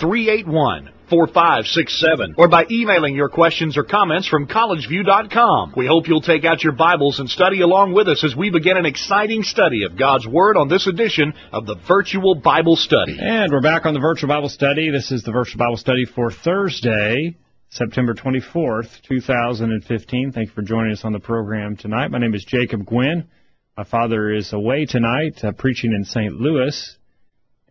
[0.00, 5.74] 381 4567 or by emailing your questions or comments from collegeview.com.
[5.76, 8.78] We hope you'll take out your Bibles and study along with us as we begin
[8.78, 13.18] an exciting study of God's Word on this edition of the Virtual Bible Study.
[13.20, 14.90] And we're back on the Virtual Bible Study.
[14.90, 17.36] This is the Virtual Bible Study for Thursday,
[17.68, 20.32] September 24th, 2015.
[20.32, 22.10] Thank you for joining us on the program tonight.
[22.10, 23.28] My name is Jacob Gwynn.
[23.76, 26.32] My father is away tonight, uh, preaching in St.
[26.32, 26.96] Louis.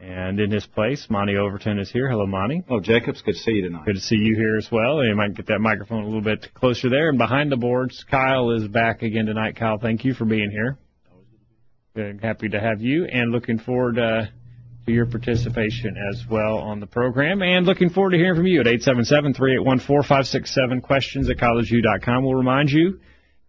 [0.02, 2.10] And in his place, Monty Overton is here.
[2.10, 2.64] Hello, Monty.
[2.68, 3.86] Oh, Jacobs, good to see you tonight.
[3.86, 5.06] Good to see you here as well.
[5.06, 7.10] You might get that microphone a little bit closer there.
[7.10, 9.58] And behind the boards, Kyle is back again tonight.
[9.58, 10.80] Kyle, thank you for being here.
[11.96, 14.24] Good, happy to have you, and looking forward uh,
[14.88, 17.44] to your participation as well on the program.
[17.44, 22.24] And looking forward to hearing from you at 877-381-4567, questions at collegeview.com.
[22.24, 23.02] We'll remind you, if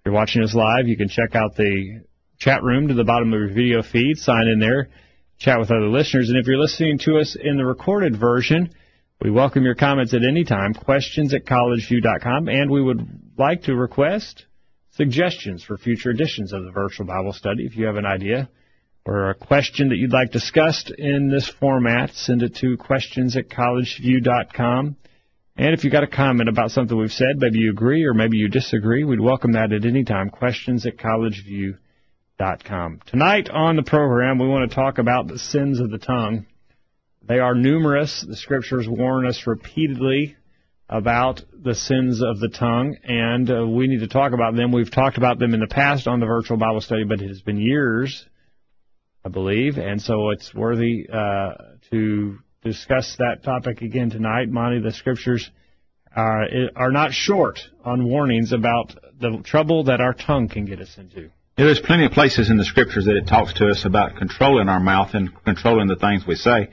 [0.05, 2.03] you're watching us live, you can check out the
[2.39, 4.91] chat room to the bottom of your video feed, sign in there
[5.43, 6.29] chat with other listeners.
[6.29, 8.73] And if you're listening to us in the recorded version,
[9.21, 13.01] we welcome your comments at any time, questions at collegeview.com, and we would
[13.37, 14.47] like to request
[14.93, 17.65] suggestions for future editions of the virtual Bible study.
[17.65, 18.51] If you have an idea
[19.05, 23.49] or a question that you'd like discussed in this format, send it to questions at
[23.49, 24.97] collegeview.com.
[25.57, 28.37] And if you got a comment about something we've said, maybe you agree or maybe
[28.37, 30.31] you disagree, we'd welcome that at any time.
[30.31, 31.82] Questions at collegeview.com.
[33.07, 36.45] Tonight on the program, we want to talk about the sins of the tongue.
[37.23, 38.25] They are numerous.
[38.29, 40.35] The scriptures warn us repeatedly
[40.89, 44.73] about the sins of the tongue, and uh, we need to talk about them.
[44.73, 47.43] We've talked about them in the past on the virtual Bible study, but it has
[47.43, 48.27] been years,
[49.25, 51.53] I believe, and so it's worthy uh,
[51.93, 54.49] to discuss that topic again tonight.
[54.49, 55.49] Monty, the scriptures
[56.17, 60.99] are, are not short on warnings about the trouble that our tongue can get us
[60.99, 61.31] into.
[61.57, 64.81] There's plenty of places in the scriptures that it talks to us about controlling our
[64.81, 66.69] mouth and controlling the things we say.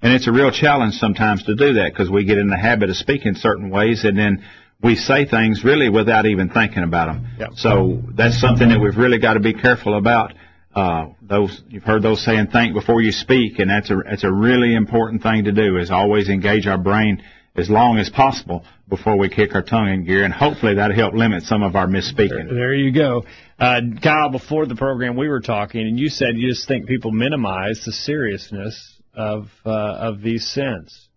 [0.00, 2.90] And it's a real challenge sometimes to do that because we get in the habit
[2.90, 4.44] of speaking certain ways and then
[4.82, 7.28] we say things really without even thinking about them.
[7.38, 7.50] Yep.
[7.56, 10.34] So that's something that we've really got to be careful about.
[10.74, 14.32] Uh, those you've heard those saying think before you speak, and that's a that's a
[14.32, 15.76] really important thing to do.
[15.76, 17.22] Is always engage our brain
[17.54, 21.14] as long as possible before we kick our tongue in gear, and hopefully that'll help
[21.14, 22.48] limit some of our misspeaking.
[22.48, 23.24] There you go.
[23.62, 27.12] Uh, Kyle, before the program we were talking, and you said you just think people
[27.12, 31.08] minimize the seriousness of uh, of these sins.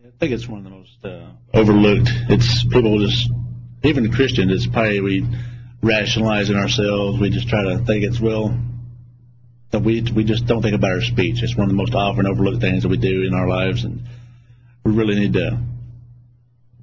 [0.00, 2.08] I think it's one of the most uh, overlooked.
[2.28, 3.28] It's people just,
[3.82, 5.26] even Christians, it's probably we
[5.82, 7.20] rationalize in ourselves.
[7.20, 8.56] We just try to think it's well.
[9.72, 11.42] We we just don't think about our speech.
[11.42, 14.02] It's one of the most often overlooked things that we do in our lives, and
[14.84, 15.58] we really need to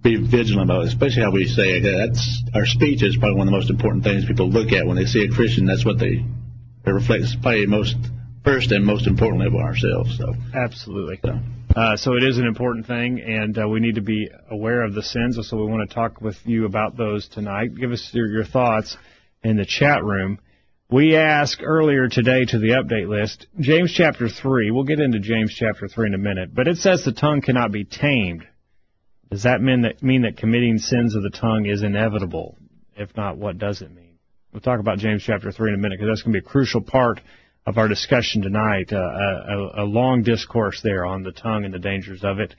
[0.04, 1.84] be vigilant about it, especially how we say it.
[1.84, 4.98] That's our speech is probably one of the most important things people look at when
[4.98, 5.66] they see a Christian.
[5.66, 6.24] That's what they
[6.86, 7.96] it reflects probably most
[8.44, 10.18] first and most importantly about ourselves.
[10.18, 11.20] So absolutely.
[11.24, 11.40] So.
[11.76, 14.94] Uh, so it is an important thing, and uh, we need to be aware of
[14.94, 15.40] the sins.
[15.42, 17.76] So we want to talk with you about those tonight.
[17.76, 18.98] Give us your, your thoughts
[19.44, 20.40] in the chat room.
[20.92, 24.70] We asked earlier today to the update list, James chapter 3.
[24.70, 27.72] We'll get into James chapter 3 in a minute, but it says the tongue cannot
[27.72, 28.46] be tamed.
[29.34, 32.56] Does that mean that mean that committing sins of the tongue is inevitable?
[32.96, 34.20] If not, what does it mean?
[34.52, 36.48] We'll talk about James chapter 3 in a minute because that's going to be a
[36.48, 37.20] crucial part
[37.66, 41.80] of our discussion tonight, uh, a, a, long discourse there on the tongue and the
[41.80, 42.54] dangers of it.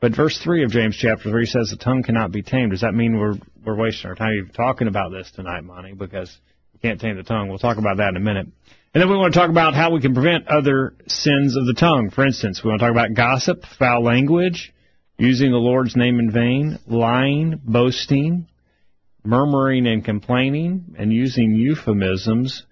[0.00, 2.72] But verse 3 of James chapter 3 says the tongue cannot be tamed.
[2.72, 5.92] Does that mean we're, we're wasting our time even talking about this tonight, Monty?
[5.92, 6.36] Because
[6.72, 7.48] we can't tame the tongue.
[7.48, 8.48] We'll talk about that in a minute.
[8.92, 11.74] And then we want to talk about how we can prevent other sins of the
[11.74, 12.10] tongue.
[12.10, 14.72] For instance, we want to talk about gossip, foul language,
[15.18, 18.46] using the Lord's name in vain, lying, boasting,
[19.24, 22.64] murmuring and complaining, and using euphemisms,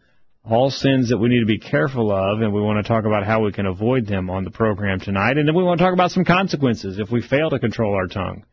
[0.49, 3.27] all sins that we need to be careful of, and we want to talk about
[3.27, 5.39] how we can avoid them on the program tonight.
[5.39, 8.07] And then we want to talk about some consequences if we fail to control our
[8.07, 8.45] tongue.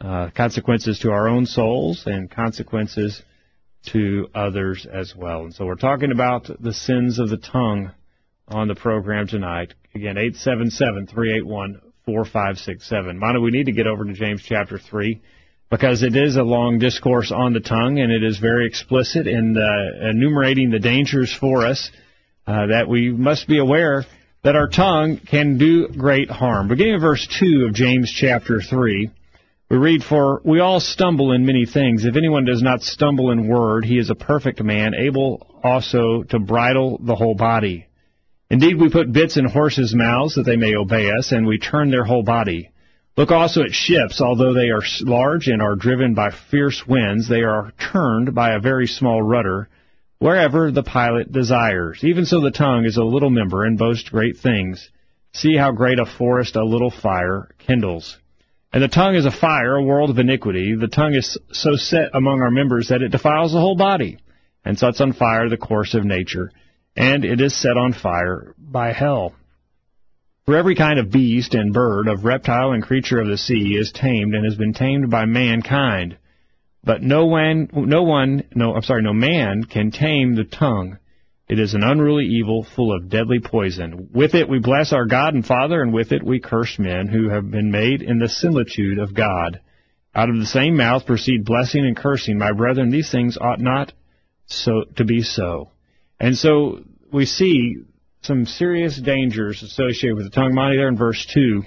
[0.00, 3.22] Uh, consequences to our own souls and consequences
[3.86, 5.44] to others as well.
[5.44, 7.92] And so we're talking about the sins of the tongue
[8.48, 9.72] on the program tonight.
[9.94, 13.18] Again, 877 381 4567.
[13.18, 15.20] Monty, we need to get over to James chapter 3
[15.72, 19.56] because it is a long discourse on the tongue and it is very explicit in
[19.58, 21.90] uh, enumerating the dangers for us
[22.46, 24.04] uh, that we must be aware
[24.44, 26.68] that our tongue can do great harm.
[26.68, 29.10] Beginning of verse 2 of James chapter 3,
[29.68, 32.04] we read, For we all stumble in many things.
[32.04, 36.38] If anyone does not stumble in word, he is a perfect man, able also to
[36.38, 37.85] bridle the whole body.
[38.48, 41.90] Indeed, we put bits in horses' mouths that they may obey us, and we turn
[41.90, 42.70] their whole body.
[43.16, 47.42] Look also at ships, although they are large and are driven by fierce winds, they
[47.42, 49.68] are turned by a very small rudder,
[50.18, 52.04] wherever the pilot desires.
[52.04, 54.90] Even so the tongue is a little member and boasts great things.
[55.32, 58.16] See how great a forest a little fire kindles.
[58.72, 60.74] And the tongue is a fire, a world of iniquity.
[60.74, 64.18] The tongue is so set among our members that it defiles the whole body,
[64.64, 66.52] and sets on fire the course of nature,
[66.96, 69.34] and it is set on fire by hell.
[70.46, 73.90] For every kind of beast and bird, of reptile and creature of the sea is
[73.92, 76.16] tamed and has been tamed by mankind.
[76.84, 80.98] But no one, no one, no, I'm sorry, no man can tame the tongue.
[81.48, 84.08] It is an unruly evil full of deadly poison.
[84.12, 87.28] With it we bless our God and Father, and with it we curse men who
[87.28, 89.60] have been made in the similitude of God.
[90.14, 92.38] Out of the same mouth proceed blessing and cursing.
[92.38, 93.92] My brethren, these things ought not
[94.46, 95.70] so to be so.
[96.18, 96.80] And so
[97.12, 97.76] we see
[98.22, 100.54] some serious dangers associated with the tongue.
[100.54, 101.62] Monty there in verse 2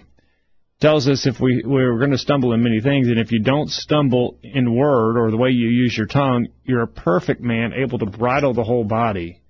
[0.80, 3.70] tells us if we, we're going to stumble in many things, and if you don't
[3.70, 8.00] stumble in word or the way you use your tongue, you're a perfect man, able
[8.00, 9.42] to bridle the whole body.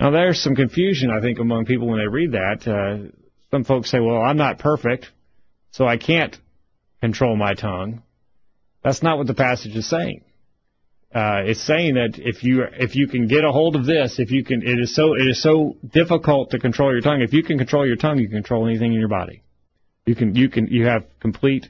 [0.00, 2.66] Now, there's some confusion, I think, among people when they read that.
[2.66, 3.10] Uh,
[3.50, 5.10] some folks say, well, I'm not perfect,
[5.70, 6.36] so I can't
[7.00, 8.02] control my tongue.
[8.82, 10.24] That's not what the passage is saying.
[11.14, 14.32] Uh, it's saying that if you if you can get a hold of this, if
[14.32, 17.20] you can, it is so it is so difficult to control your tongue.
[17.20, 19.42] If you can control your tongue, you can control anything in your body.
[20.06, 21.68] You can you can you have complete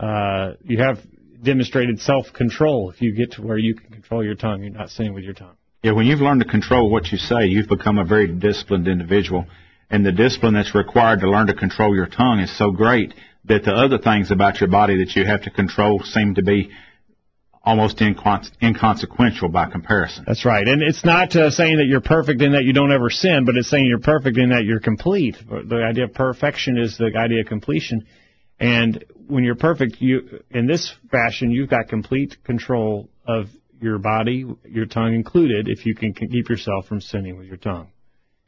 [0.00, 0.98] uh, you have
[1.42, 4.62] demonstrated self control if you get to where you can control your tongue.
[4.62, 5.56] You're not sinning with your tongue.
[5.82, 9.46] Yeah, when you've learned to control what you say, you've become a very disciplined individual.
[9.90, 13.14] And the discipline that's required to learn to control your tongue is so great
[13.44, 16.70] that the other things about your body that you have to control seem to be
[17.66, 20.24] almost inconsequential by comparison.
[20.24, 20.66] That's right.
[20.66, 23.56] And it's not uh, saying that you're perfect in that you don't ever sin, but
[23.56, 25.36] it's saying you're perfect in that you're complete.
[25.48, 28.06] The idea of perfection is the idea of completion.
[28.60, 33.48] And when you're perfect, you in this fashion, you've got complete control of
[33.80, 37.88] your body, your tongue included, if you can keep yourself from sinning with your tongue.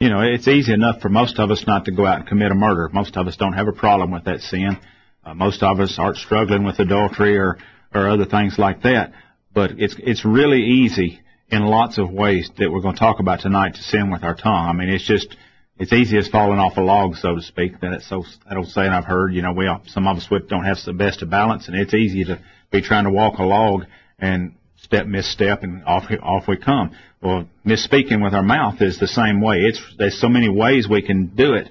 [0.01, 2.53] You know, it's easy enough for most of us not to go out and commit
[2.53, 2.89] a murder.
[2.93, 4.79] Most of us don't have a problem with that sin.
[5.25, 7.59] Uh, most of us aren't struggling with adultery or,
[7.95, 9.13] or other things like that.
[9.55, 11.21] But it's, it's really easy
[11.51, 14.35] in lots of ways that we're going to talk about tonight to sin with our
[14.35, 14.69] tongue.
[14.69, 15.35] I mean, it's just,
[15.79, 17.81] it's easy as falling off a log, so to speak.
[17.81, 20.29] That it's so, that old saying I've heard, you know, we, all, some of us
[20.49, 22.41] don't have the best of balance and it's easy to
[22.71, 23.85] be trying to walk a log
[24.19, 26.93] and step misstep and off off we come.
[27.23, 29.59] Well, misspeaking with our mouth is the same way.
[29.59, 31.69] It's there's so many ways we can do it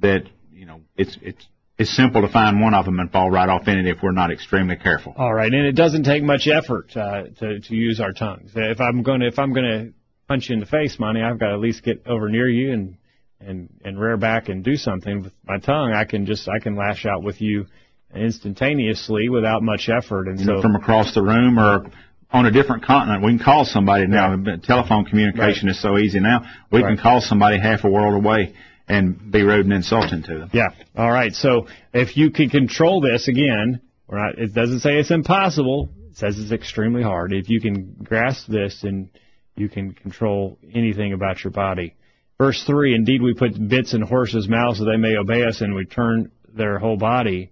[0.00, 1.46] that you know it's it's
[1.78, 4.12] it's simple to find one of them and fall right off in it if we're
[4.12, 5.14] not extremely careful.
[5.16, 8.52] All right, and it doesn't take much effort uh, to to use our tongues.
[8.54, 9.92] If I'm going to if I'm going to
[10.28, 12.72] punch you in the face, Monty, I've got to at least get over near you
[12.72, 12.96] and
[13.40, 15.92] and and rear back and do something with my tongue.
[15.92, 17.66] I can just I can lash out with you
[18.14, 20.28] instantaneously without much effort.
[20.28, 21.86] And you so know, from across the room or
[22.30, 23.22] on a different continent.
[23.22, 24.34] We can call somebody now.
[24.34, 24.62] Right.
[24.62, 25.76] Telephone communication right.
[25.76, 26.44] is so easy now.
[26.70, 26.96] We right.
[26.96, 28.54] can call somebody half a world away
[28.92, 30.50] and be rude and insulting to them.
[30.52, 30.68] Yeah.
[30.94, 31.32] All right.
[31.32, 34.34] So if you can control this again, right?
[34.36, 35.88] It doesn't say it's impossible.
[36.10, 37.32] It says it's extremely hard.
[37.32, 39.08] If you can grasp this, and
[39.56, 41.96] you can control anything about your body.
[42.38, 42.94] Verse three.
[42.94, 46.30] Indeed, we put bits in horses' mouths so they may obey us, and we turn
[46.54, 47.50] their whole body.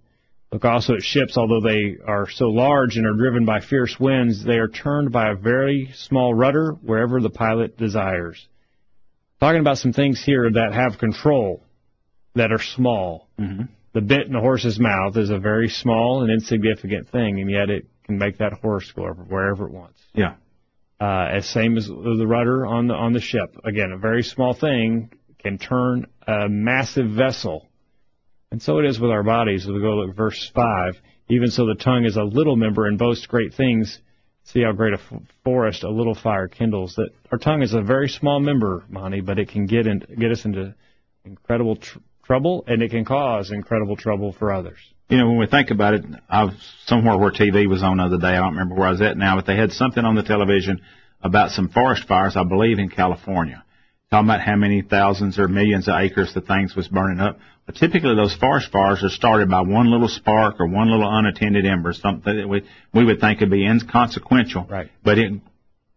[0.51, 4.43] Look also at ships, although they are so large and are driven by fierce winds,
[4.43, 8.47] they are turned by a very small rudder wherever the pilot desires.
[9.41, 11.63] Talking about some things here that have control,
[12.35, 13.27] that are small.
[13.39, 13.63] Mm-hmm.
[13.93, 17.69] The bit in the horse's mouth is a very small and insignificant thing, and yet
[17.69, 19.99] it can make that horse go wherever it wants.
[20.13, 20.35] Yeah.
[21.01, 23.57] Uh, as same as the rudder on the on the ship.
[23.65, 27.67] Again, a very small thing can turn a massive vessel
[28.51, 29.65] and so it is with our bodies.
[29.65, 31.01] If we go to verse 5.
[31.29, 33.99] Even so the tongue is a little member and boasts great things.
[34.45, 34.99] See how great a
[35.43, 36.95] forest a little fire kindles.
[36.95, 40.31] That our tongue is a very small member, Monty, but it can get in, get
[40.31, 40.75] us into
[41.23, 44.77] incredible tr- trouble, and it can cause incredible trouble for others.
[45.09, 46.55] You know, when we think about it, I was
[46.85, 48.27] somewhere where TV was on the other day.
[48.27, 50.81] I don't remember where I was at now, but they had something on the television
[51.21, 53.63] about some forest fires, I believe, in California
[54.11, 57.39] talking about how many thousands or millions of acres the things was burning up.
[57.65, 61.65] But typically those forest fires are started by one little spark or one little unattended
[61.65, 62.63] ember, something that we,
[62.93, 64.67] we would think would be inconsequential.
[64.69, 64.89] Right.
[65.03, 65.33] But it,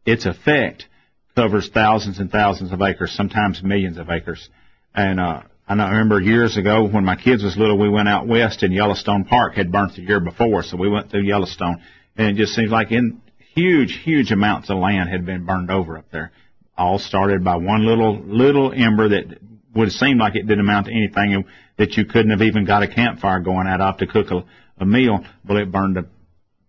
[0.05, 0.87] its effect
[1.35, 4.49] covers thousands and thousands of acres, sometimes millions of acres.
[4.95, 8.63] And, uh, I remember years ago when my kids was little, we went out west
[8.63, 11.83] and Yellowstone Park had burnt the year before, so we went through Yellowstone,
[12.17, 13.23] and it just seems like in
[13.55, 16.33] huge, huge amounts of land had been burned over up there.
[16.77, 19.39] All started by one little little ember that
[19.75, 21.45] would seem like it didn't amount to anything, and
[21.79, 24.45] that you couldn't have even got a campfire going out of to cook a,
[24.83, 25.25] a meal.
[25.49, 26.07] Well, it burned a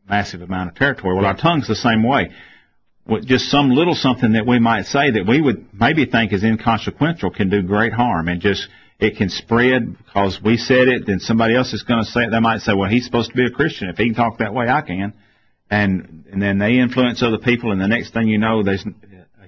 [0.07, 1.15] massive amount of territory.
[1.15, 2.31] Well, our tongue's the same way
[3.07, 6.43] with just some little something that we might say that we would maybe think is
[6.43, 8.67] inconsequential can do great harm and just
[8.99, 12.31] it can spread because we said it then somebody else is going to say it
[12.31, 14.53] they might say well he's supposed to be a christian if he can talk that
[14.53, 15.13] way i can
[15.69, 18.85] and and then they influence other people and the next thing you know there's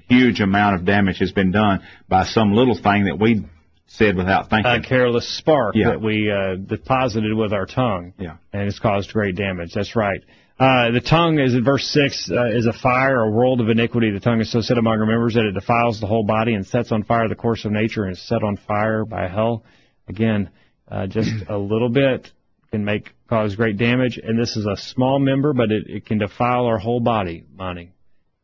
[0.09, 3.45] huge amount of damage has been done by some little thing that we
[3.87, 5.91] said without thinking A careless spark Yeah.
[5.91, 8.13] that we uh, deposited with our tongue.
[8.19, 8.37] Yeah.
[8.51, 9.71] And it's caused great damage.
[9.73, 10.21] That's right.
[10.59, 14.11] Uh, the tongue is in verse 6 uh, is a fire, a world of iniquity.
[14.11, 16.65] The tongue is so set among our members that it defiles the whole body and
[16.65, 19.63] sets on fire the course of nature and is set on fire by hell.
[20.07, 20.49] Again,
[20.89, 22.31] uh, just a little bit
[22.71, 24.19] can make cause great damage.
[24.21, 27.91] And this is a small member, but it, it can defile our whole body, Monty,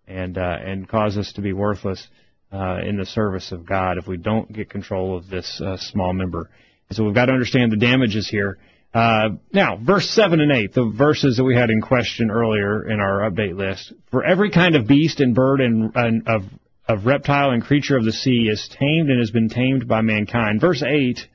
[0.08, 2.08] and uh, and cause us to be worthless
[2.52, 6.14] uh, in the service of God if we don't get control of this uh, small
[6.14, 6.50] member.
[6.90, 8.58] And so we've got to understand the damages here.
[8.94, 13.00] Uh, now, verse 7 and 8, the verses that we had in question earlier in
[13.00, 13.92] our update list.
[14.12, 16.44] For every kind of beast and bird and, and of,
[16.88, 20.62] of reptile and creature of the sea is tamed and has been tamed by mankind.
[20.62, 21.28] Verse 8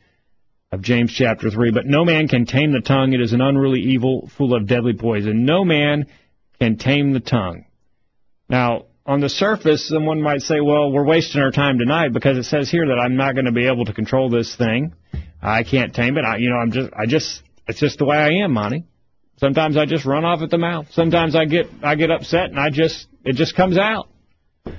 [0.70, 1.72] of James chapter 3.
[1.72, 3.12] But no man can tame the tongue.
[3.12, 5.44] It is an unruly evil full of deadly poison.
[5.44, 6.06] No man
[6.60, 7.64] can tame the tongue.
[8.48, 12.44] Now, on the surface, someone might say, well, we're wasting our time tonight because it
[12.44, 14.94] says here that I'm not going to be able to control this thing.
[15.40, 16.24] I can't tame it.
[16.24, 18.84] I, you know, I'm just, I just, it's just the way I am, Monty.
[19.38, 20.86] Sometimes I just run off at the mouth.
[20.92, 24.08] Sometimes I get, I get upset and I just, it just comes out.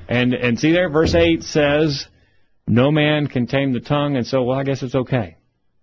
[0.08, 2.06] And, and see there, verse 8 says,
[2.68, 5.38] no man can tame the tongue, and so, well, I guess it's okay.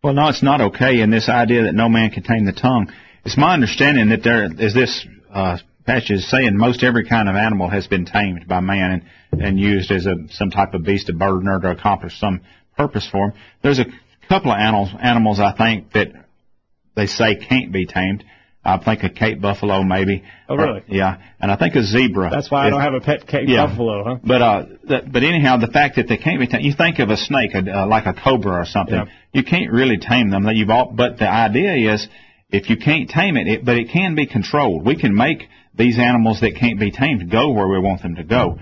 [0.04, 1.00] Well, no, it's not okay.
[1.00, 2.92] in this idea that no man can tame the tongue,
[3.24, 7.36] it's my understanding that there is this uh, passage is saying most every kind of
[7.36, 9.02] animal has been tamed by man
[9.32, 12.40] and, and used as a some type of beast of burden or to accomplish some
[12.76, 13.38] purpose for them.
[13.62, 13.86] There's a
[14.28, 16.08] couple of animals, animals I think that
[16.94, 18.24] they say can't be tamed.
[18.64, 20.24] I think a Cape buffalo maybe.
[20.48, 20.80] Oh, really?
[20.80, 22.30] Or- yeah, and I think a zebra.
[22.30, 23.66] That's why I is- don't have a pet Cape Yeah.
[23.66, 24.16] buffalo, huh?
[24.24, 27.10] but uh, that, but anyhow, the fact that they can't be tamed, you think of
[27.10, 28.94] a snake, a, uh, like a cobra or something.
[28.96, 29.04] Yeah.
[29.32, 30.44] You can't really tame them.
[30.44, 32.08] That you've all, but the idea is,
[32.50, 34.84] if you can't tame it, it, but it can be controlled.
[34.84, 35.44] We can make
[35.76, 38.58] these animals that can't be tamed go where we want them to go.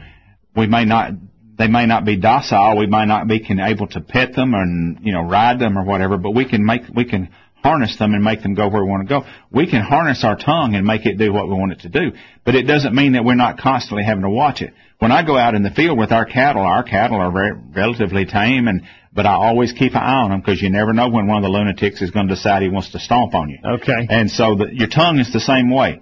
[0.57, 1.13] We may not,
[1.57, 2.79] they may not be docile.
[2.79, 5.85] We might not be can, able to pet them and you know ride them or
[5.85, 6.19] whatever.
[6.19, 7.29] But we can make, we can
[7.65, 9.27] harness them and make them go where we want to go.
[9.51, 12.13] We can harness our tongue and make it do what we want it to do.
[12.45, 14.75] But it doesn't mean that we're not constantly having to watch it.
[14.99, 18.27] When I go out in the field with our cattle, our cattle are very, relatively
[18.27, 18.83] tame and,
[19.15, 21.43] but I always keep an eye on them because you never know when one of
[21.43, 23.59] the lunatics is going to decide he wants to stomp on you.
[23.65, 24.07] Okay.
[24.11, 26.01] And so the, your tongue is the same way.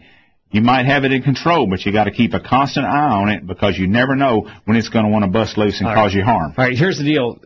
[0.53, 3.29] You might have it in control, but you got to keep a constant eye on
[3.31, 5.95] it because you never know when it's going to want to bust loose and All
[5.95, 6.19] cause right.
[6.19, 6.55] you harm.
[6.57, 7.39] All right, here's the deal.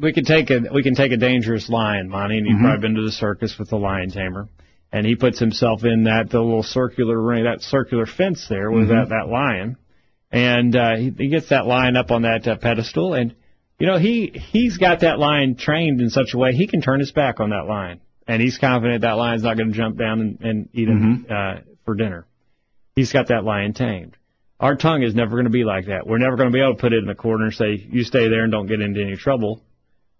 [0.00, 2.62] We can take a we can take a dangerous lion, Monty, and you've Mhm.
[2.62, 4.48] probably been to the circus with the lion tamer,
[4.92, 8.88] and he puts himself in that the little circular ring, that circular fence there with
[8.88, 9.02] Mhm.
[9.02, 9.76] that that lion,
[10.32, 13.34] and uh, he, he gets that lion up on that uh, pedestal, and
[13.78, 16.98] you know he he's got that lion trained in such a way he can turn
[16.98, 20.20] his back on that lion, and he's confident that lion's not going to jump down
[20.20, 22.26] and, and eat him uh, for dinner.
[22.98, 24.16] He's got that lion tamed.
[24.58, 26.04] Our tongue is never going to be like that.
[26.04, 28.02] We're never going to be able to put it in the corner and say, you
[28.02, 29.62] stay there and don't get into any trouble.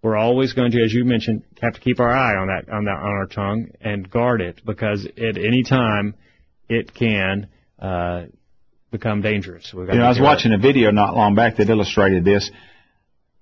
[0.00, 2.84] We're always going to, as you mentioned, have to keep our eye on that, on
[2.84, 6.14] that, on our tongue and guard it because at any time
[6.68, 7.48] it can,
[7.80, 8.26] uh,
[8.92, 9.74] become dangerous.
[9.74, 12.24] We've got You to know, I was watching a video not long back that illustrated
[12.24, 12.48] this.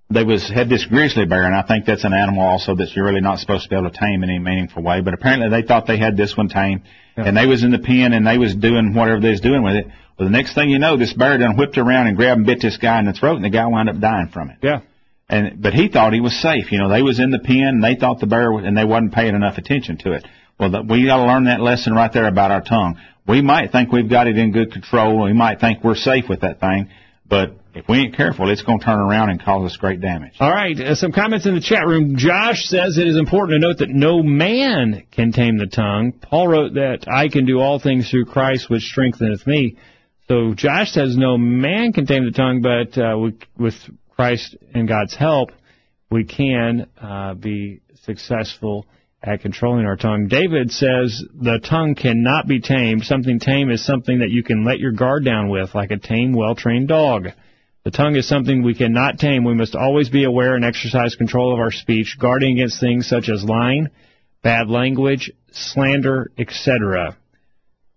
[0.09, 3.05] They was had this grizzly bear, and I think that's an animal also that you're
[3.05, 5.01] really not supposed to be able to tame in any meaningful way.
[5.01, 6.83] But apparently they thought they had this one tamed,
[7.17, 9.75] and they was in the pen and they was doing whatever they was doing with
[9.75, 9.87] it.
[10.19, 12.61] Well, the next thing you know, this bear done whipped around and grabbed and bit
[12.63, 14.59] this guy in the throat, and the guy wound up dying from it.
[14.63, 14.81] Yeah.
[15.29, 16.71] And but he thought he was safe.
[16.71, 18.85] You know, they was in the pen, and they thought the bear was, and they
[18.85, 20.25] wasn't paying enough attention to it.
[20.59, 22.99] Well, the, we got to learn that lesson right there about our tongue.
[23.27, 25.25] We might think we've got it in good control.
[25.25, 26.91] We might think we're safe with that thing,
[27.29, 30.35] but if we ain't careful, it's going to turn around and cause us great damage.
[30.41, 32.17] All right, uh, some comments in the chat room.
[32.17, 36.13] Josh says it is important to note that no man can tame the tongue.
[36.13, 39.77] Paul wrote that I can do all things through Christ which strengtheneth me.
[40.29, 43.75] So Josh says no man can tame the tongue, but uh, we, with
[44.11, 45.51] Christ and God's help,
[46.11, 48.87] we can uh, be successful
[49.27, 50.29] at controlling our tongue.
[50.29, 53.05] David says the tongue cannot be tamed.
[53.05, 56.33] Something tame is something that you can let your guard down with, like a tame,
[56.33, 57.29] well-trained dog.
[57.85, 59.45] The tongue is something we cannot tame.
[59.45, 63.29] We must always be aware and exercise control of our speech, guarding against things such
[63.29, 63.89] as lying,
[64.43, 67.17] bad language, slander, etc.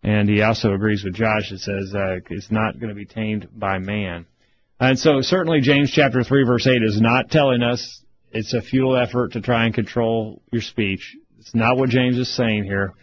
[0.04, 3.80] And he also agrees with Josh says uh, it's not going to be tamed by
[3.80, 4.26] man.
[4.80, 8.96] And so certainly James chapter 3 verse 8 is not telling us it's a futile
[8.96, 11.18] effort to try and control your speech.
[11.40, 12.94] It's not what James is saying here.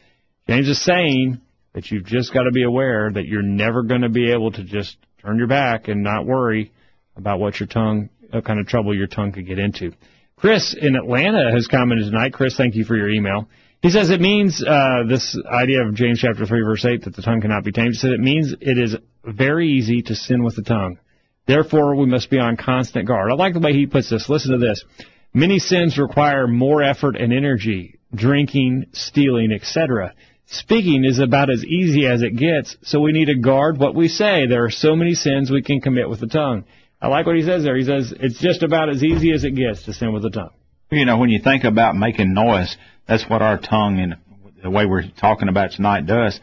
[0.46, 1.40] James is saying
[1.72, 4.62] that you've just got to be aware that you're never going to be able to
[4.62, 6.72] just turn your back and not worry
[7.16, 9.92] about what your tongue, what kind of trouble your tongue could get into.
[10.36, 12.34] Chris in Atlanta has commented tonight.
[12.34, 13.48] Chris, thank you for your email.
[13.80, 17.22] He says it means uh, this idea of James chapter three verse eight that the
[17.22, 17.92] tongue cannot be tamed.
[17.92, 20.98] He said it means it is very easy to sin with the tongue.
[21.46, 23.30] Therefore, we must be on constant guard.
[23.30, 24.28] I like the way he puts this.
[24.28, 24.84] Listen to this.
[25.32, 27.95] Many sins require more effort and energy.
[28.14, 30.14] Drinking, stealing, etc.
[30.46, 34.08] Speaking is about as easy as it gets, so we need to guard what we
[34.08, 34.46] say.
[34.46, 36.64] There are so many sins we can commit with the tongue.
[37.00, 37.76] I like what he says there.
[37.76, 40.52] He says it's just about as easy as it gets to sin with the tongue.
[40.90, 42.76] You know, when you think about making noise,
[43.08, 44.16] that's what our tongue and
[44.62, 46.38] the way we're talking about tonight does.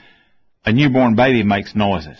[0.65, 2.17] A newborn baby makes noises.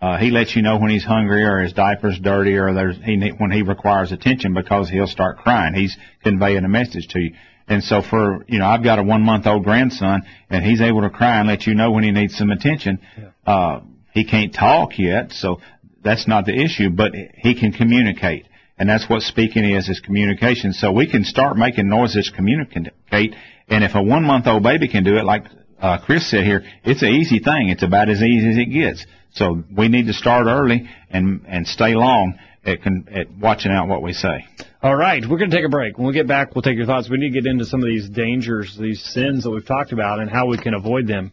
[0.00, 3.32] Uh, he lets you know when he's hungry or his diaper's dirty or there's he
[3.38, 5.74] when he requires attention because he'll start crying.
[5.74, 7.34] He's conveying a message to you.
[7.68, 11.02] And so for you know, I've got a one month old grandson and he's able
[11.02, 13.00] to cry and let you know when he needs some attention.
[13.18, 13.30] Yeah.
[13.52, 13.80] Uh,
[14.12, 15.60] he can't talk yet, so
[16.02, 18.46] that's not the issue, but he can communicate.
[18.78, 20.72] And that's what speaking is, is communication.
[20.72, 23.34] So we can start making noises communicate.
[23.68, 25.44] And if a one month old baby can do it, like
[25.80, 27.68] uh, Chris said here, it's an easy thing.
[27.68, 29.06] It's about as easy as it gets.
[29.32, 33.88] So we need to start early and and stay long at, con- at watching out
[33.88, 34.46] what we say.
[34.86, 35.98] All right, we're going to take a break.
[35.98, 37.10] When we get back, we'll take your thoughts.
[37.10, 40.20] We need to get into some of these dangers, these sins that we've talked about,
[40.20, 41.32] and how we can avoid them.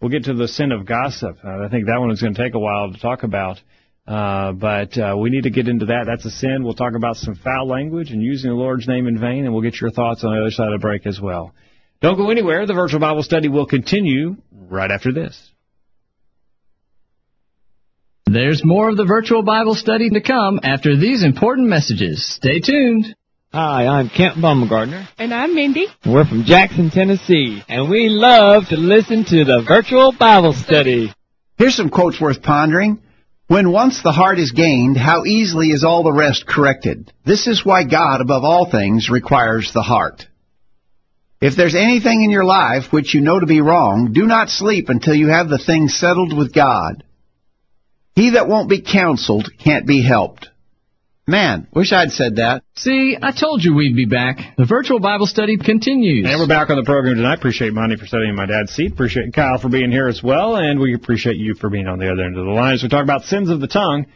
[0.00, 1.38] We'll get to the sin of gossip.
[1.44, 3.60] Uh, I think that one is going to take a while to talk about.
[4.06, 6.04] Uh, but uh, we need to get into that.
[6.06, 6.62] That's a sin.
[6.62, 9.64] We'll talk about some foul language and using the Lord's name in vain, and we'll
[9.64, 11.52] get your thoughts on the other side of the break as well.
[12.02, 12.66] Don't go anywhere.
[12.66, 15.51] The virtual Bible study will continue right after this.
[18.32, 22.24] There's more of the virtual Bible study to come after these important messages.
[22.26, 23.14] Stay tuned.
[23.52, 25.06] Hi, I'm Kent Baumgartner.
[25.18, 25.86] And I'm Mindy.
[26.06, 31.12] We're from Jackson, Tennessee, and we love to listen to the virtual Bible study.
[31.58, 33.02] Here's some quotes worth pondering.
[33.48, 37.12] When once the heart is gained, how easily is all the rest corrected?
[37.26, 40.26] This is why God, above all things, requires the heart.
[41.42, 44.88] If there's anything in your life which you know to be wrong, do not sleep
[44.88, 47.04] until you have the thing settled with God.
[48.14, 50.48] He that won't be counseled can't be helped.
[51.26, 52.64] Man, wish I'd said that.
[52.74, 54.56] See, I told you we'd be back.
[54.56, 56.26] The virtual Bible study continues.
[56.28, 57.38] And we're back on the program tonight.
[57.38, 58.92] Appreciate Monty for sitting in my dad's seat.
[58.92, 60.56] Appreciate Kyle for being here as well.
[60.56, 62.76] And we appreciate you for being on the other end of the line.
[62.78, 64.06] So we talk about sins of the tongue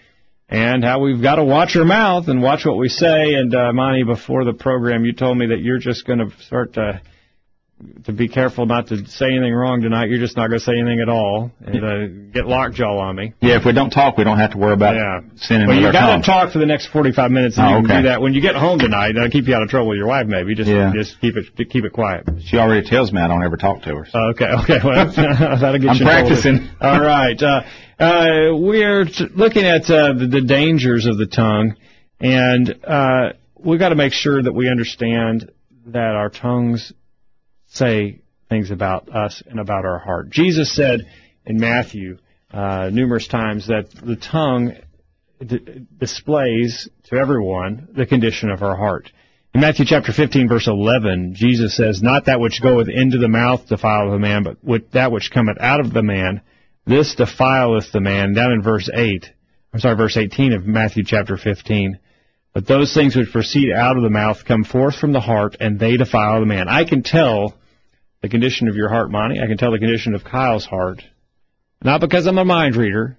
[0.49, 3.35] and how we've got to watch our mouth and watch what we say.
[3.35, 6.77] And, uh, Monty, before the program, you told me that you're just going to start,
[6.77, 6.95] uh,
[8.05, 10.09] to be careful not to say anything wrong tonight.
[10.09, 13.35] You're just not going to say anything at all and uh, get lockjaw on me.
[13.41, 15.21] Yeah, if we don't talk, we don't have to worry about yeah.
[15.37, 15.69] sinning.
[15.69, 18.03] Well, you got to talk for the next 45 minutes, and oh, you can okay.
[18.03, 19.12] do that when you get home tonight.
[19.12, 20.55] That'll keep you out of trouble with your wife, maybe.
[20.55, 20.91] Just yeah.
[20.95, 22.25] just keep it keep it quiet.
[22.47, 24.07] She already tells me I don't ever talk to her.
[24.07, 24.19] So.
[24.31, 24.79] Okay, okay.
[24.83, 26.05] Well, that'll get I'm you.
[26.05, 26.71] practicing.
[26.81, 27.41] All right.
[27.41, 27.62] Uh,
[27.99, 31.77] uh, we're t- looking at uh, the, the dangers of the tongue,
[32.21, 35.51] and uh, we've got to make sure that we understand
[35.89, 36.93] that our tongues
[37.77, 40.31] say things about us and about our heart.
[40.31, 41.01] Jesus said
[41.45, 42.19] in Matthew
[42.53, 44.75] uh, numerous times that the tongue
[45.45, 49.11] d- displays to everyone the condition of our heart.
[49.55, 53.67] In Matthew chapter 15 verse 11, Jesus says, Not that which goeth into the mouth
[53.69, 56.43] defileth a man, but that which cometh out of the man,
[56.87, 58.35] this defileth the man.
[58.35, 59.31] Down in verse 8,
[59.73, 61.99] I'm sorry, verse 18 of Matthew chapter 15.
[62.53, 65.79] But those things which proceed out of the mouth come forth from the heart, and
[65.79, 66.69] they defile the man.
[66.69, 67.55] I can tell
[68.27, 69.41] the condition of your heart, Monty.
[69.41, 71.01] I can tell the condition of Kyle's heart.
[71.83, 73.17] Not because I'm a mind reader,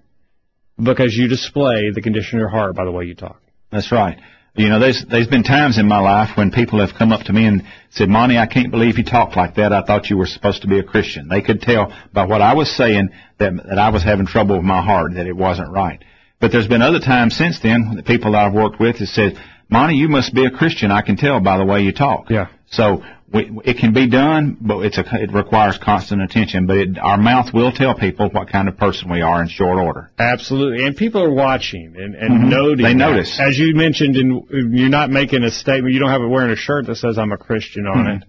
[0.82, 3.40] because you display the condition of your heart by the way you talk.
[3.70, 4.18] That's right.
[4.54, 7.32] You know, there's there's been times in my life when people have come up to
[7.32, 9.72] me and said, "Monty, I can't believe you talk like that.
[9.72, 12.54] I thought you were supposed to be a Christian." They could tell by what I
[12.54, 16.02] was saying that that I was having trouble with my heart, that it wasn't right.
[16.40, 19.38] But there's been other times since then, the people that I've worked with have said,
[19.70, 20.90] "Monty, you must be a Christian.
[20.90, 22.48] I can tell by the way you talk." Yeah.
[22.70, 26.66] So we, it can be done, but it's a, it requires constant attention.
[26.66, 29.78] But it, our mouth will tell people what kind of person we are in short
[29.78, 30.10] order.
[30.18, 32.48] Absolutely, and people are watching and, and mm-hmm.
[32.48, 32.84] noting.
[32.84, 35.92] They notice, as you mentioned, and you're not making a statement.
[35.92, 38.22] You don't have it wearing a shirt that says "I'm a Christian" on mm-hmm.
[38.22, 38.28] it,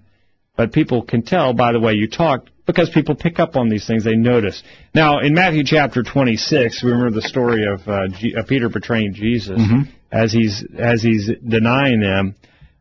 [0.57, 3.87] but people can tell by the way you talk because people pick up on these
[3.87, 4.03] things.
[4.03, 4.61] They notice.
[4.93, 9.13] Now, in Matthew chapter 26, we remember the story of uh, G- uh, Peter betraying
[9.13, 9.59] Jesus.
[9.59, 9.91] Mm-hmm.
[10.11, 12.35] as he's as he's denying them.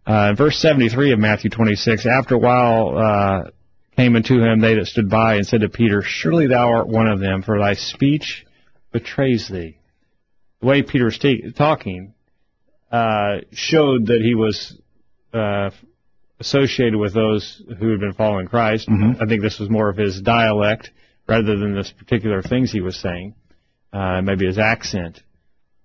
[0.09, 2.07] Uh, verse 73 of Matthew 26.
[2.07, 3.51] After a while uh,
[3.95, 7.07] came unto him they that stood by and said to Peter, Surely thou art one
[7.07, 8.47] of them, for thy speech
[8.91, 9.77] betrays thee.
[10.61, 12.15] The way Peter was t- talking
[12.91, 14.79] uh, showed that he was
[15.35, 15.69] uh,
[16.41, 18.89] associated with those who had been following Christ.
[18.89, 19.21] Mhm.
[19.23, 20.91] I think this was more of his dialect
[21.29, 23.35] rather than this particular things he was saying,
[23.93, 25.23] uh, maybe his accent.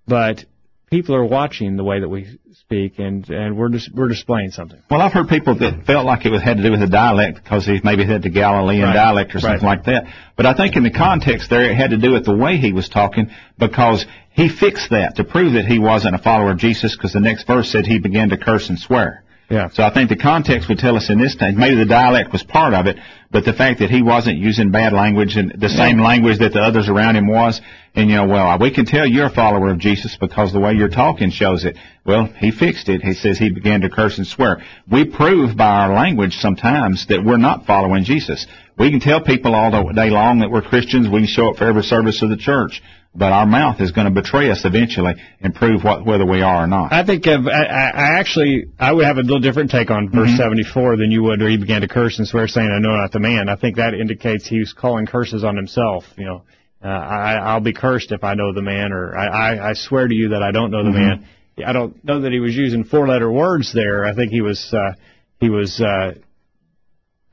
[0.08, 0.46] But
[0.94, 4.80] people are watching the way that we speak, and and we're dis- we're displaying something.
[4.92, 7.44] Well, I've heard people that felt like it was, had to do with the dialect
[7.44, 8.94] because he maybe had the Galilean Right.
[8.94, 9.78] dialect or something Right.
[9.78, 10.06] like that.
[10.36, 12.74] But I think in the context there, it had to do with the way he
[12.74, 16.96] was talking because he fixed that to prove that he wasn't a follower of Jesus
[16.96, 19.23] because the next verse said he began to curse and swear.
[19.50, 19.70] Yeah.
[19.70, 22.42] So I think the context would tell us in this time, maybe the dialect was
[22.44, 22.98] part of it,
[23.30, 26.62] but the fact that he wasn't using bad language and the same language that the
[26.62, 27.62] others around him was,
[27.94, 30.74] and you know, well, we can tell you're a follower of Jesus because the way
[30.74, 31.78] you're talking shows it.
[32.06, 33.02] Well, he fixed it.
[33.02, 34.64] He says he began to curse and swear.
[34.90, 38.48] We prove by our language sometimes that we're not following Jesus.
[38.78, 41.08] We can tell people all the day long that we're Christians.
[41.08, 42.82] We can show up for every service of the church.
[43.16, 46.64] But our mouth is going to betray us eventually and prove what, whether we are
[46.64, 46.92] or not.
[46.92, 50.10] I think of, I, I I actually I would have a little different take on
[50.10, 50.38] verse Mhm.
[50.38, 53.12] 74 than you would, where he began to curse and swear, saying, "I know not
[53.12, 56.06] the man." I think that indicates he was calling curses on himself.
[56.18, 56.42] You know,
[56.84, 60.08] uh, I, I'll be cursed if I know the man, or I, I, I swear
[60.08, 61.08] to you that I don't know the Mhm.
[61.08, 61.26] man.
[61.68, 64.06] I don't know that he was using four-letter words there.
[64.06, 64.94] I think he was uh,
[65.40, 66.14] he was uh,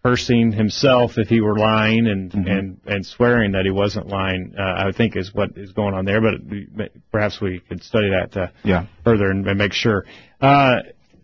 [0.03, 2.51] cursing himself if he were lying and Mhm.
[2.59, 4.55] and and swearing that he wasn't lying.
[4.59, 6.21] Uh, I think is what is going on there.
[6.21, 8.85] But perhaps we could study that uh, Yeah.
[9.05, 10.05] further and, and make sure.
[10.41, 10.77] Uh,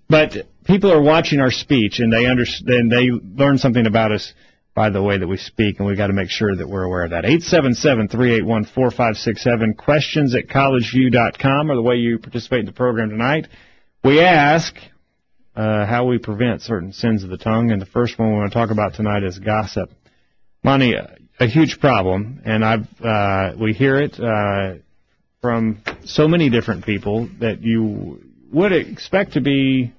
[0.08, 4.32] but people are watching our speech and they understand they learn something about us
[4.74, 7.04] by the way that we speak, and we've got to make sure that we're aware
[7.04, 7.24] of that.
[7.24, 13.48] 877-381-4567, questions at collegeview.com are the way you participate in the program tonight.
[14.04, 14.76] We ask
[15.56, 18.52] uh, how we prevent certain sins of the tongue, and the first one we want
[18.52, 19.90] to talk about tonight is gossip.
[20.62, 20.94] Monty,
[21.40, 24.74] a, huge problem, and I've uh, we hear it uh,
[25.40, 28.20] from so many different people that you
[28.52, 29.92] would expect to be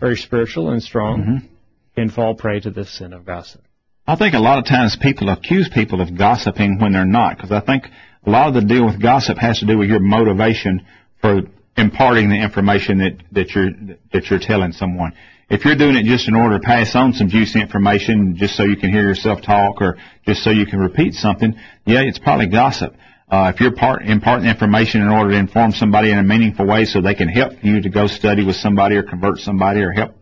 [0.00, 1.48] very spiritual and strong Mhm.
[1.94, 3.62] can fall prey to this sin of gossip.
[4.06, 7.50] I think a lot of times people accuse people of gossiping when they're not, because
[7.50, 7.88] I think
[8.24, 10.86] a lot of the deal with gossip has to do with your motivation
[11.20, 11.42] for
[11.76, 13.70] imparting the information that, that you're
[14.12, 15.12] that you're telling someone.
[15.48, 18.64] If you're doing it just in order to pass on some juicy information, just so
[18.64, 22.48] you can hear yourself talk, or just so you can repeat something, yeah, it's probably
[22.48, 22.94] gossip.
[23.28, 26.84] Uh, if you're part, imparting information in order to inform somebody in a meaningful way
[26.84, 30.16] so they can help you to go study with somebody or convert somebody or help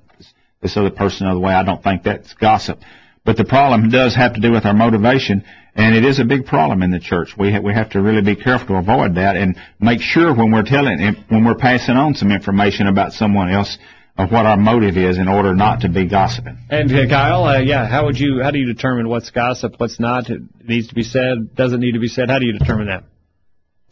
[0.65, 2.81] this other person another way, I don't think that's gossip.
[3.25, 6.47] But the problem does have to do with our motivation, and it is a big
[6.47, 7.37] problem in the church.
[7.37, 10.53] We ha- we have to really be careful to avoid that and make sure when
[10.53, 13.77] we're telling, when we're passing on some information about someone else,
[14.17, 16.57] of what our motive is in order not to be gossiping.
[16.71, 19.99] And uh, Kyle, uh, yeah, how would you how do you determine what's gossip, what's
[19.99, 20.31] not?
[20.31, 22.31] It needs to be said, doesn't need to be said.
[22.31, 23.05] How do you determine that?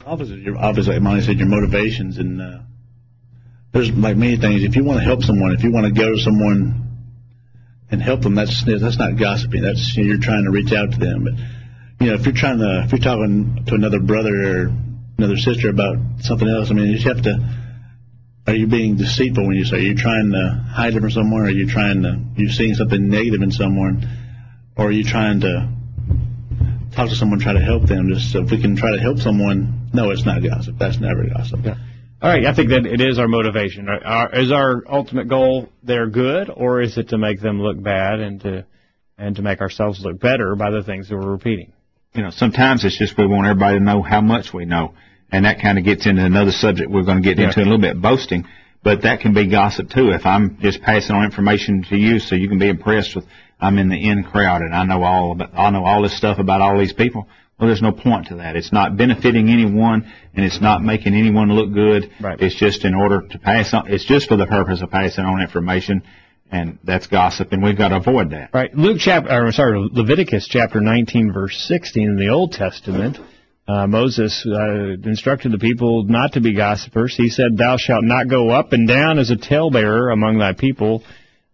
[0.07, 2.59] Obviously, your, obviously, like Monty said, your motivations and uh,
[3.73, 4.63] there's like many things.
[4.63, 7.09] If you want to help someone, if you want to go to someone
[7.91, 9.63] and help them, that's that's not gossiping.
[9.63, 11.25] That's you know, you're trying to reach out to them.
[11.25, 11.35] But
[12.03, 14.73] you know, if you're trying to if you're talking to another brother or
[15.19, 17.59] another sister about something else, I mean, you just have to.
[18.47, 19.77] Are you being deceitful when you say?
[19.77, 21.43] Are you trying to hide it from someone?
[21.43, 22.19] Or are you trying to?
[22.37, 24.09] You're seeing something negative in someone,
[24.77, 25.69] or are you trying to
[26.95, 28.09] talk to someone, try to help them?
[28.13, 30.77] Just so if we can try to help someone, no, it's not gossip.
[30.79, 31.61] That's never gossip.
[31.65, 31.77] Yeah.
[32.21, 33.89] All right, I think that it is our motivation.
[33.89, 38.21] Are- Is our ultimate goal they're good, or is it to make them look bad
[38.21, 38.67] and to
[39.19, 41.73] and to make ourselves look better by the things that we're repeating?
[42.15, 44.95] You know, sometimes it's just we want everybody to know how much we know,
[45.31, 47.47] and that kind of gets into another subject we're going to get Yeah.
[47.47, 48.45] into in a little bit, boasting.
[48.83, 50.11] But that can be gossip too.
[50.11, 53.25] If I'm just passing on information to you so you can be impressed with,
[53.61, 56.39] I'm in the in crowd and I know all about, I know all this stuff
[56.39, 57.29] about all these people.
[57.59, 58.57] Well, there's no point to that.
[58.57, 62.11] It's not benefiting anyone and it's not making anyone look good.
[62.21, 62.41] Right.
[62.41, 65.41] It's just in order to pass on, it's just for the purpose of passing on
[65.41, 66.03] information
[66.53, 68.51] and that's gossip and we've got to avoid that.
[68.53, 68.73] Right.
[68.75, 73.19] Luke chapter, or sorry, Leviticus chapter 19 verse 16 in the Old Testament,
[73.67, 77.17] uh, Moses uh, instructed the people not to be gossipers.
[77.17, 81.05] He said, "Thou shalt not go up and down as a talebearer among thy people,"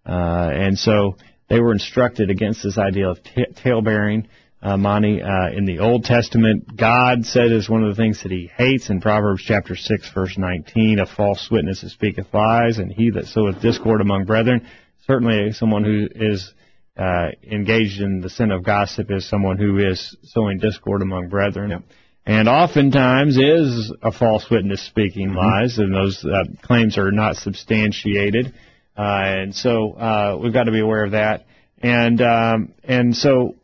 [0.07, 1.17] uh, and so
[1.49, 4.27] they were instructed against this idea of t- talebearing.
[4.61, 8.33] Uh, Monty, uh, in the Old Testament, God said is one of the things that
[8.33, 12.91] He hates in Proverbs chapter six, verse nineteen: "A false witness that speaketh lies, and
[12.91, 14.67] he that soweth discord among brethren."
[15.09, 16.53] Certainly, someone who is
[16.99, 21.71] uh, engaged in the sin of gossip is someone who is sowing discord among brethren.
[21.71, 21.83] Yep.
[22.27, 25.37] and oftentimes is a false witness speaking Mm-hmm.
[25.39, 28.53] lies, and those uh, claims are not substantiated.
[28.97, 31.47] Uh, and so uh, we've got to be aware of that.
[31.81, 33.55] And um, and so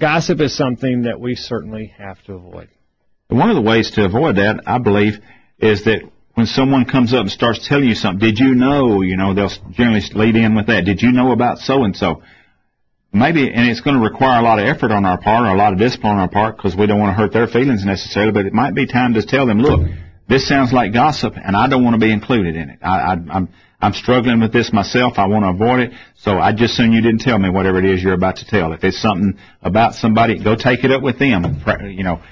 [0.00, 2.68] gossip is something that we certainly have to avoid.
[3.28, 5.18] One of the ways to avoid that, I believe,
[5.58, 6.00] is that
[6.40, 9.52] when someone comes up and starts telling you something, did you know, you know, they'll
[9.72, 10.86] generally lead in with that.
[10.86, 12.22] Did you know about so and so?
[13.12, 15.58] Maybe, and it's going to require a lot of effort on our part or a
[15.58, 18.32] lot of discipline on our part because we don't want to hurt their feelings necessarily,
[18.32, 19.86] but it might be time to tell them, look,
[20.30, 22.78] this sounds like gossip and I don't want to be included in it.
[22.80, 23.48] I, I, I'm,
[23.78, 25.18] I'm struggling with this myself.
[25.18, 25.92] I want to avoid it.
[26.20, 28.72] So I just soon you didn't tell me whatever it is you're about to tell.
[28.72, 31.62] If it's something about somebody, go take it up with them.
[31.90, 32.22] You know,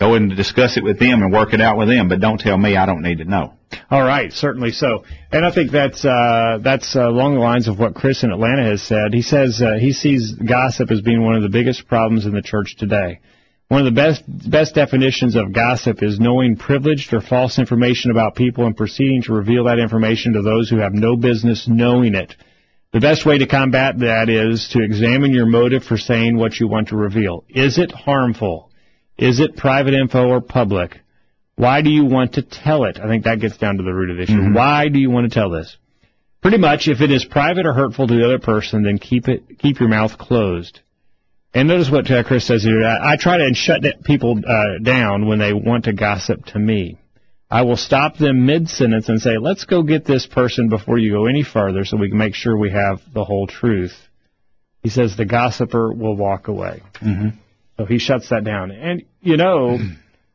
[0.00, 2.56] go and discuss it with them and work it out with them, but don't tell
[2.56, 3.54] me I don't need to know.
[3.90, 7.78] All right, certainly so, and I think that's uh, that's uh, along the lines of
[7.78, 9.12] what Chris in Atlanta has said.
[9.12, 12.42] He says uh, he sees gossip as being one of the biggest problems in the
[12.42, 13.20] church today.
[13.68, 18.34] One of the best best definitions of gossip is knowing privileged or false information about
[18.34, 22.34] people and proceeding to reveal that information to those who have no business knowing it.
[22.92, 26.66] The best way to combat that is to examine your motive for saying what you
[26.66, 27.44] want to reveal.
[27.48, 28.69] Is it harmful?
[29.20, 30.98] Is it private info or public?
[31.54, 32.98] Why do you want to tell it?
[32.98, 34.54] I think that gets down to the root of the issue.
[34.54, 35.76] Why do you want to tell this?
[36.40, 39.58] Pretty much, if it is private or hurtful to the other person, then keep it,
[39.58, 40.80] keep your mouth closed.
[41.52, 42.82] And notice what uh, Chris says here.
[42.82, 46.96] I, I try to shut people uh, down when they want to gossip to me.
[47.50, 51.26] I will stop them mid-sentence and say, let's go get this person before you go
[51.26, 53.92] any further so we can make sure we have the whole truth.
[54.82, 56.80] He says the gossiper will walk away.
[57.02, 57.36] Mm-hmm.
[57.80, 58.72] So he shuts that down.
[58.72, 59.78] And, you know,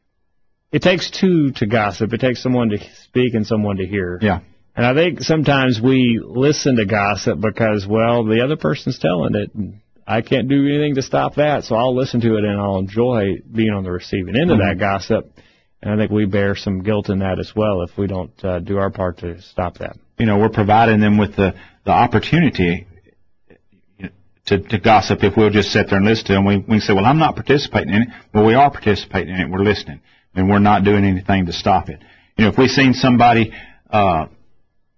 [0.71, 2.11] it takes two to gossip.
[2.11, 4.17] It takes someone to speak and someone to hear.
[4.19, 4.39] Yeah.
[4.75, 9.53] And I think sometimes we listen to gossip because, well, the other person's telling it.
[9.53, 12.79] And I can't do anything to stop that, so I'll listen to it and I'll
[12.79, 15.31] enjoy being on the receiving end of that gossip.
[15.83, 18.57] And I think we bear some guilt in that as well if we don't uh,
[18.57, 19.97] do our part to stop that.
[20.17, 21.53] You know, we're providing them with the,
[21.83, 22.87] the opportunity
[24.47, 26.45] to, to gossip if we'll just sit there and listen to them.
[26.45, 28.07] We, we can say, well, I'm not participating in it.
[28.33, 29.49] Well, we are participating in it.
[29.49, 30.01] We're listening.
[30.35, 31.99] And we're not doing anything to stop it.
[32.37, 33.53] You know, if we seen somebody,
[33.89, 34.27] uh,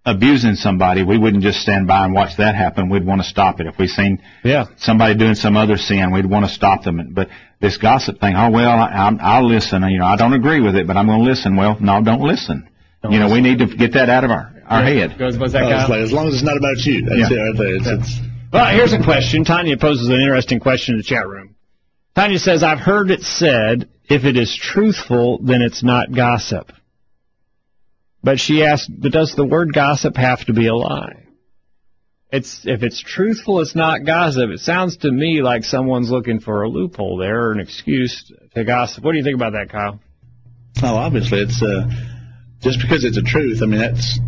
[0.05, 2.89] abusing somebody, we wouldn't just stand by and watch that happen.
[2.89, 3.67] We'd want to stop it.
[3.67, 4.65] If we seen Yeah.
[4.77, 7.09] somebody doing some other sin, we'd want to stop them.
[7.13, 7.29] But
[7.59, 9.83] this gossip thing, oh well, I, I'm, I'll listen.
[9.83, 11.55] You know, I don't agree with it, but I'm going to listen.
[11.55, 12.69] Well, no, don't listen.
[13.09, 15.17] you know, we need to get that out of our our head.
[15.17, 15.89] Goes, what's that, it's Kyle?
[15.89, 17.01] like, as long as it's not about you.
[17.05, 17.37] That's Yeah.
[17.37, 17.75] it right there.
[17.75, 18.19] It's, it's,
[18.51, 19.43] Well, here's a question.
[19.43, 21.55] Tanya poses an interesting question in the chat room.
[22.15, 26.71] Tanya says, I've heard it said, if it is truthful, then it's not gossip.
[28.23, 31.25] But she asked, but does the word gossip have to be a lie?
[32.31, 34.49] It's, if it's truthful, it's not gossip.
[34.49, 38.63] It sounds to me like someone's looking for a loophole there or an excuse to
[38.65, 39.03] gossip.
[39.03, 39.99] What do you think about that, Kyle?
[40.83, 41.89] oh, obviously, it's uh,
[42.61, 43.61] just because it's a truth.
[43.61, 44.19] I mean, that's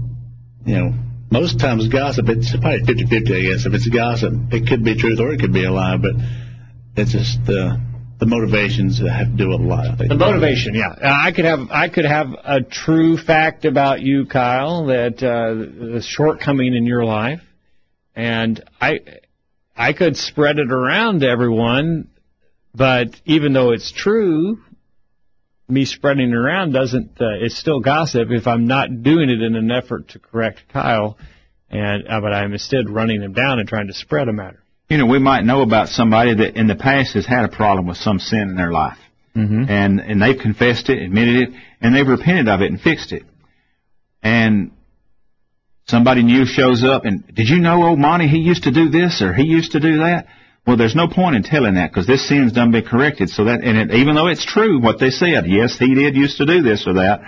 [0.65, 0.93] you know,
[1.31, 2.27] most times gossip.
[2.29, 3.65] It's probably 50-50, I guess.
[3.65, 5.97] If it's gossip, it could be truth or it could be a lie.
[5.97, 6.13] But
[6.95, 7.79] it's just the
[8.19, 9.95] the motivations that have to do with a lie.
[9.95, 10.89] The motivation, yeah.
[10.89, 15.53] Uh, I could have I could have a true fact about you, Kyle, that uh,
[15.95, 17.41] the shortcoming in your life,
[18.15, 18.99] and I
[19.75, 22.09] I could spread it around to everyone,
[22.75, 24.59] but even though it's true,
[25.69, 27.11] me spreading it around doesn't.
[27.19, 31.17] Uh, it's still gossip if I'm not doing it in an effort to correct Kyle,
[31.69, 34.61] and uh, but I'm instead running him down and trying to spread a matter.
[34.89, 37.87] You know, we might know about somebody that in the past has had a problem
[37.87, 38.97] with some sin in their life.
[39.35, 39.65] Mm-hmm.
[39.69, 41.49] and and they've confessed it, admitted it,
[41.81, 43.23] and they've repented of it and fixed it.
[44.23, 44.71] And
[45.87, 49.21] somebody new shows up and did you know old Monty he used to do this
[49.21, 50.25] or he used to do that?
[50.69, 53.31] Well, there's no point in telling that because this sin's done been corrected.
[53.31, 56.37] So that and it, even though it's true what they said, yes, he did used
[56.37, 57.21] to do this or that,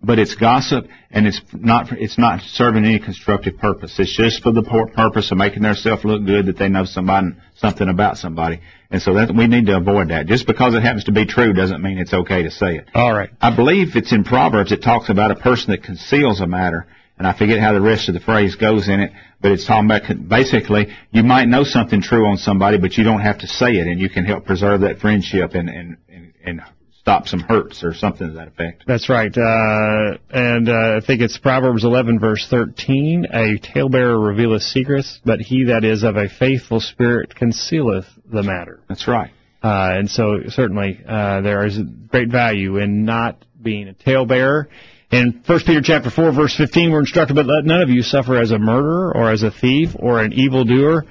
[0.00, 3.98] but it's gossip and it's not it's not serving any constructive purpose.
[3.98, 7.88] It's just for the purpose of making themselves look good that they know somebody something
[7.88, 8.60] about somebody.
[8.92, 10.26] And so that we need to avoid that.
[10.26, 12.90] Just because it happens to be true doesn't mean it's okay to say it.
[12.94, 13.30] All right.
[13.40, 14.70] I believe it's in Proverbs.
[14.70, 16.86] It talks about a person that conceals a matter,
[17.18, 19.12] and I forget how the rest of the phrase goes in it.
[19.40, 23.20] But it's talking about basically you might know something true on somebody, but you don't
[23.20, 25.96] have to say it, and you can help preserve that friendship and and
[26.44, 26.62] and,
[27.00, 28.84] stop some hurts or something to that effect.
[28.86, 29.34] That's right.
[29.34, 33.24] Uh, and uh, I think it's Proverbs 11, verse 13.
[33.32, 38.80] A talebearer revealeth secrets, but he that is of a faithful spirit concealeth the matter.
[38.90, 39.30] That's right.
[39.62, 41.78] Uh, and so certainly uh, there is
[42.08, 44.68] great value in not being a talebearer.
[45.10, 48.38] In 1 Peter chapter 4, verse 15, we're instructed, but let none of you suffer
[48.38, 51.06] as a murderer or as a thief or an evildoer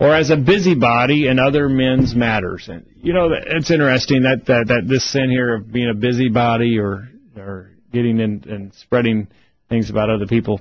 [0.00, 2.68] or as a busybody in other men's matters.
[2.68, 6.78] And you know, it's interesting that that, that this sin here of being a busybody
[6.78, 9.28] or or getting in and spreading
[9.68, 10.60] things about other people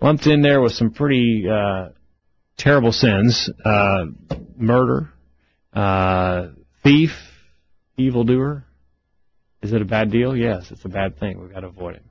[0.00, 1.90] lumped in there with some pretty uh,
[2.56, 4.06] terrible sins: uh,
[4.56, 5.10] murder,
[5.72, 6.48] uh,
[6.82, 7.10] thief,
[7.96, 8.64] evildoer.
[9.62, 10.36] Is it a bad deal?
[10.36, 11.40] Yes, it's a bad thing.
[11.40, 12.02] We've got to avoid it.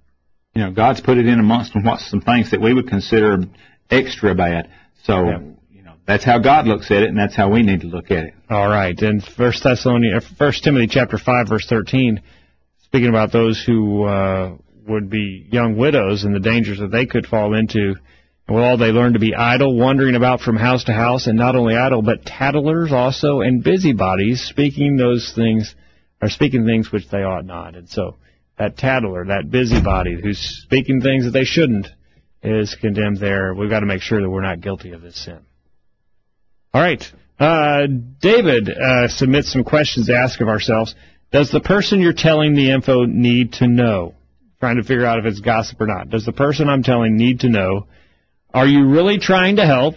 [0.58, 3.44] You know, God's put it in amongst them what some things that we would consider
[3.92, 4.70] extra bad.
[5.04, 5.40] So, Yeah.
[5.72, 8.10] you know, that's how God looks at it, and that's how we need to look
[8.10, 8.34] at it.
[8.50, 12.22] All right, and First Thessalonians, First Timothy chapter five, verse thirteen,
[12.86, 14.56] speaking about those who uh,
[14.88, 17.96] would be young widows and the dangers that they could fall into.
[18.50, 21.56] Well, all they learn to be idle, wandering about from house to house, and not
[21.56, 25.76] only idle, but tattlers also, and busybodies, speaking those things,
[26.20, 27.76] or speaking things which they ought not.
[27.76, 28.16] And so,
[28.58, 31.88] that tattler, that busybody who's speaking things that they shouldn't,
[32.44, 33.54] is condemned there.
[33.54, 35.40] We've got to make sure that we're not guilty of this sin.
[36.74, 37.04] All right.
[37.40, 37.88] Uh,
[38.20, 40.96] David uh, submits some questions to ask of ourselves.
[41.32, 44.16] Does the person you're telling the info need to know?
[44.60, 46.10] Trying to figure out if it's gossip or not.
[46.10, 47.88] Does the person I'm telling need to know?
[48.54, 49.96] Are you really trying to help?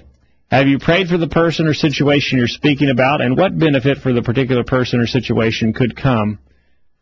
[0.50, 3.20] Have you prayed for the person or situation you're speaking about?
[3.20, 6.40] And what benefit for the particular person or situation could come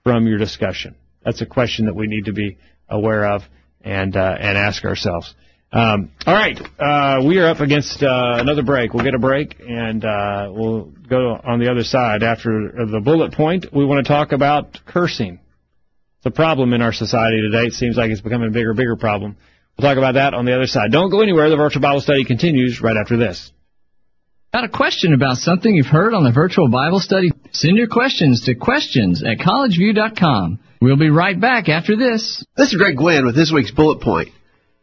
[0.04, 0.94] from your discussion?
[1.24, 3.42] That's a question that we need to be aware of
[3.82, 5.34] and uh, and ask ourselves.
[5.70, 8.94] Um, all right, uh, we are up against uh, another break.
[8.94, 13.34] We'll get a break and uh, we'll go on the other side after the bullet
[13.34, 13.66] point.
[13.70, 15.40] We want to talk about cursing.
[16.18, 17.66] It's a problem in our society today.
[17.66, 19.36] It seems like it's becoming a bigger, bigger problem.
[19.76, 20.90] We'll talk about that on the other side.
[20.90, 21.50] Don't go anywhere.
[21.50, 23.52] The virtual Bible study continues right after this.
[24.52, 27.30] Got a question about something you've heard on the virtual Bible study?
[27.52, 30.58] Send your questions to questions at collegevue.com.
[30.80, 32.44] We'll be right back after this.
[32.56, 34.28] This is Greg Gwin with this week's bullet point.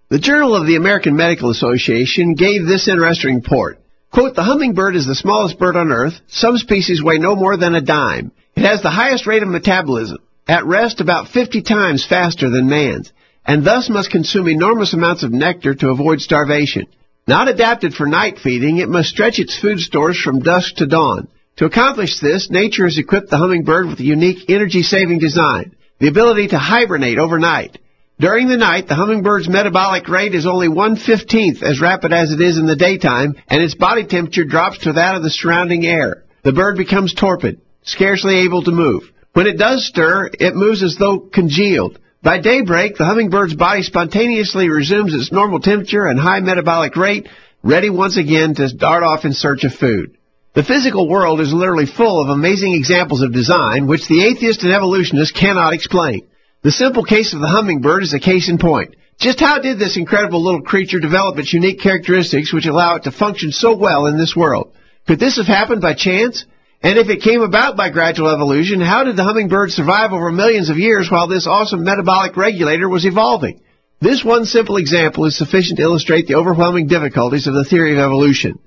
[0.09, 3.79] The Journal of the American Medical Association gave this interesting report.
[4.11, 6.13] Quote, the hummingbird is the smallest bird on earth.
[6.27, 8.31] Some species weigh no more than a dime.
[8.55, 13.11] It has the highest rate of metabolism, at rest about 50 times faster than man's,
[13.45, 16.85] and thus must consume enormous amounts of nectar to avoid starvation.
[17.27, 21.27] Not adapted for night feeding, it must stretch its food stores from dusk to dawn.
[21.57, 26.49] To accomplish this, nature has equipped the hummingbird with a unique energy-saving design, the ability
[26.49, 27.77] to hibernate overnight.
[28.19, 32.57] During the night, the hummingbird's metabolic rate is only one-fifteenth as rapid as it is
[32.57, 36.25] in the daytime, and its body temperature drops to that of the surrounding air.
[36.43, 39.03] The bird becomes torpid, scarcely able to move.
[39.31, 41.99] When it does stir, it moves as though congealed.
[42.21, 47.29] By daybreak, the hummingbird's body spontaneously resumes its normal temperature and high metabolic rate,
[47.63, 50.14] ready once again to dart off in search of food.
[50.55, 54.71] The physical world is literally full of amazing examples of design which the atheist and
[54.71, 56.29] evolutionist cannot explain.
[56.61, 58.95] The simple case of the hummingbird is a case in point.
[59.19, 63.11] Just how did this incredible little creature develop its unique characteristics which allow it to
[63.11, 64.73] function so well in this world?
[65.07, 66.45] Could this have happened by chance?
[66.81, 70.69] And if it came about by gradual evolution, how did the hummingbird survive over millions
[70.69, 73.59] of years while this awesome metabolic regulator was evolving?
[73.99, 77.99] This one simple example is sufficient to illustrate the overwhelming difficulties of the theory of
[77.99, 78.59] evolution.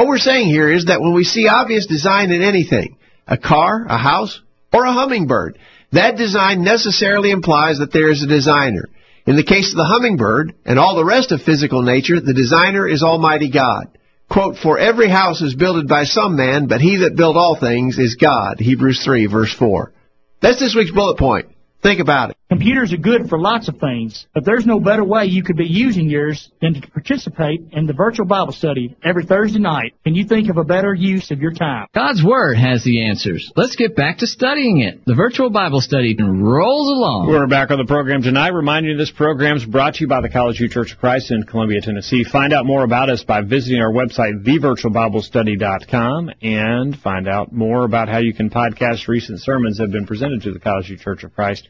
[0.00, 3.84] What we're saying here is that when we see obvious design in anything, a car,
[3.86, 4.40] a house,
[4.72, 5.58] or a hummingbird,
[5.92, 8.88] that design necessarily implies that there is a designer.
[9.26, 12.88] In the case of the hummingbird and all the rest of physical nature, the designer
[12.88, 13.98] is Almighty God.
[14.30, 17.98] Quote, For every house is builded by some man, but he that built all things
[17.98, 18.58] is God.
[18.58, 19.92] Hebrews 3, verse 4.
[20.40, 21.48] That's this week's bullet point.
[21.82, 22.38] Think about it.
[22.50, 25.68] Computers are good for lots of things, but there's no better way you could be
[25.68, 29.94] using yours than to participate in the virtual Bible study every Thursday night.
[30.02, 31.86] Can you think of a better use of your time?
[31.94, 33.52] God's Word has the answers.
[33.54, 35.04] Let's get back to studying it.
[35.06, 37.28] The virtual Bible study rolls along.
[37.28, 38.48] We're back on the program tonight.
[38.48, 41.44] Reminding you this program is brought to you by the Collegevue Church of Christ in
[41.44, 42.24] Columbia, Tennessee.
[42.24, 48.08] Find out more about us by visiting our website, thevirtualbiblestudy.com, and find out more about
[48.08, 51.32] how you can podcast recent sermons that have been presented to the Collegevue Church of
[51.32, 51.68] Christ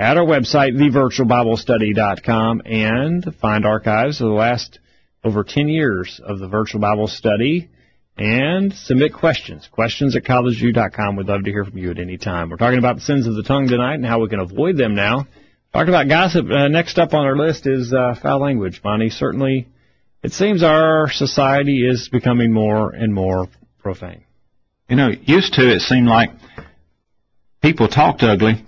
[0.00, 4.78] at our website, thevirtualbiblestudy.com, and find archives of the last
[5.22, 7.68] over 10 years of the virtual Bible study
[8.16, 9.68] and submit questions.
[9.70, 11.16] Questions at collegevue.com.
[11.16, 12.48] We'd love to hear from you at any time.
[12.48, 14.94] We're talking about the sins of the tongue tonight and how we can avoid them
[14.94, 15.26] now.
[15.74, 19.10] Talking about gossip, uh, next up on our list is uh, foul language, Bonnie.
[19.10, 19.68] Certainly,
[20.22, 23.48] it seems our society is becoming more and more
[23.78, 24.24] profane.
[24.88, 26.30] You know, used to it seemed like
[27.62, 28.64] people talked ugly,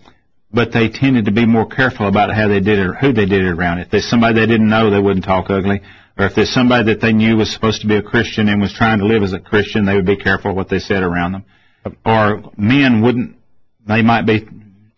[0.53, 3.25] but they tended to be more careful about how they did it or who they
[3.25, 3.79] did it around.
[3.79, 5.81] If there's somebody they didn't know, they wouldn't talk ugly.
[6.19, 8.75] Or if there's somebody that they knew was supposed to be a Christian and was
[8.75, 11.45] trying to live as a Christian, they would be careful what they said around them.
[12.05, 13.37] Or men wouldn't,
[13.87, 14.47] they might be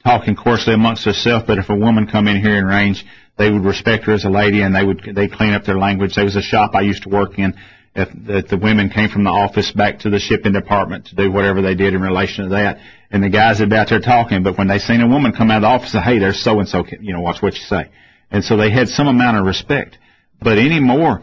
[0.02, 3.04] talking coarsely amongst themselves, but if a woman come in here in range,
[3.38, 6.16] they would respect her as a lady and they would, they clean up their language.
[6.16, 7.54] There was a shop I used to work in
[7.94, 11.30] if, if the women came from the office back to the shipping department to do
[11.30, 12.78] whatever they did in relation to that,
[13.14, 15.48] and the guys would be out there talking, but when they seen a woman come
[15.48, 17.88] out of the office, hey, there's so and so, you know, watch what you say.
[18.28, 19.98] And so they had some amount of respect.
[20.42, 21.22] But anymore,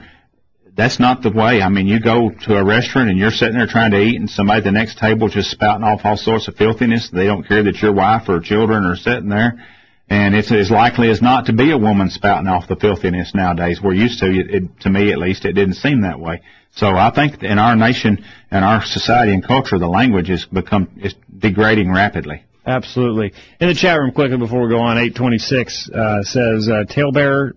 [0.74, 1.62] that's not the way.
[1.62, 4.30] I mean, you go to a restaurant and you're sitting there trying to eat, and
[4.30, 7.10] somebody at the next table just spouting off all sorts of filthiness.
[7.10, 9.62] They don't care that your wife or children are sitting there.
[10.10, 13.82] And it's as likely as not to be a woman spouting off the filthiness nowadays.
[13.84, 16.42] We're used to it, it to me at least, it didn't seem that way.
[16.74, 20.88] So I think in our nation and our society and culture, the language has become
[21.02, 22.44] is degrading rapidly.
[22.66, 23.34] Absolutely.
[23.60, 27.54] In the chat room, quickly before we go on, 826 uh, says uh, talebearer,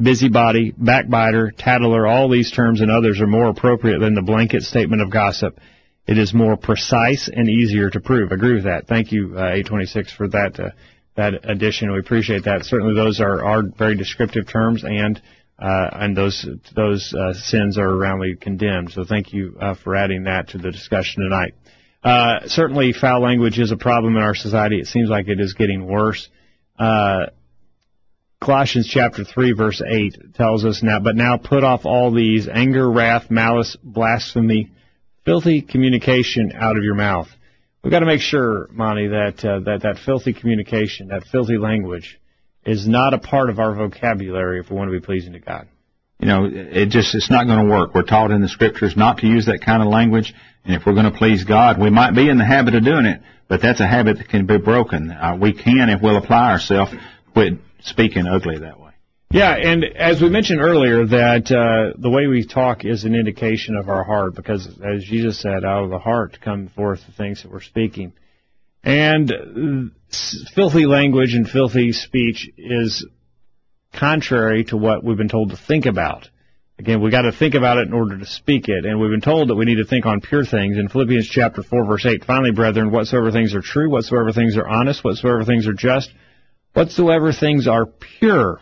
[0.00, 2.06] busybody, backbiter, tattler.
[2.06, 5.58] All these terms and others are more appropriate than the blanket statement of gossip.
[6.06, 8.30] It is more precise and easier to prove.
[8.30, 8.86] I agree with that.
[8.86, 10.70] Thank you, uh, 826, for that uh,
[11.16, 11.92] that addition.
[11.92, 12.64] We appreciate that.
[12.64, 15.20] Certainly, those are, are very descriptive terms, and
[15.58, 18.92] uh, and those those uh, sins are roundly condemned.
[18.92, 21.54] So, thank you uh, for adding that to the discussion tonight.
[22.04, 24.78] Uh, certainly, foul language is a problem in our society.
[24.78, 26.28] It seems like it is getting worse.
[26.78, 27.26] Uh,
[28.44, 32.90] Colossians chapter 3 verse 8 tells us now, but now put off all these anger,
[32.90, 34.70] wrath, malice, blasphemy,
[35.24, 37.28] filthy communication out of your mouth.
[37.82, 42.20] We've got to make sure, Monty, that, uh, that that filthy communication, that filthy language,
[42.66, 45.68] is not a part of our vocabulary if we want to be pleasing to God.
[46.18, 47.94] You know, it just, it's not going to work.
[47.94, 50.32] We're taught in the scriptures not to use that kind of language,
[50.64, 53.04] and if we're going to please God, we might be in the habit of doing
[53.04, 55.10] it, but that's a habit that can be broken.
[55.10, 56.92] Uh, we can, if we'll apply ourselves,
[57.32, 58.84] quit speaking ugly that way.
[59.30, 63.74] Yeah, and as we mentioned earlier, that uh, the way we talk is an indication
[63.74, 67.42] of our heart, because as Jesus said, out of the heart come forth the things
[67.42, 68.12] that we're speaking.
[68.84, 69.90] And
[70.54, 73.04] filthy language and filthy speech is
[73.94, 76.28] contrary to what we've been told to think about.
[76.78, 79.20] Again, we got to think about it in order to speak it, and we've been
[79.20, 80.76] told that we need to think on pure things.
[80.76, 84.66] In Philippians chapter 4 verse 8, finally, brethren, whatsoever things are true, whatsoever things are
[84.66, 86.10] honest, whatsoever things are just,
[86.72, 88.60] whatsoever things are pure,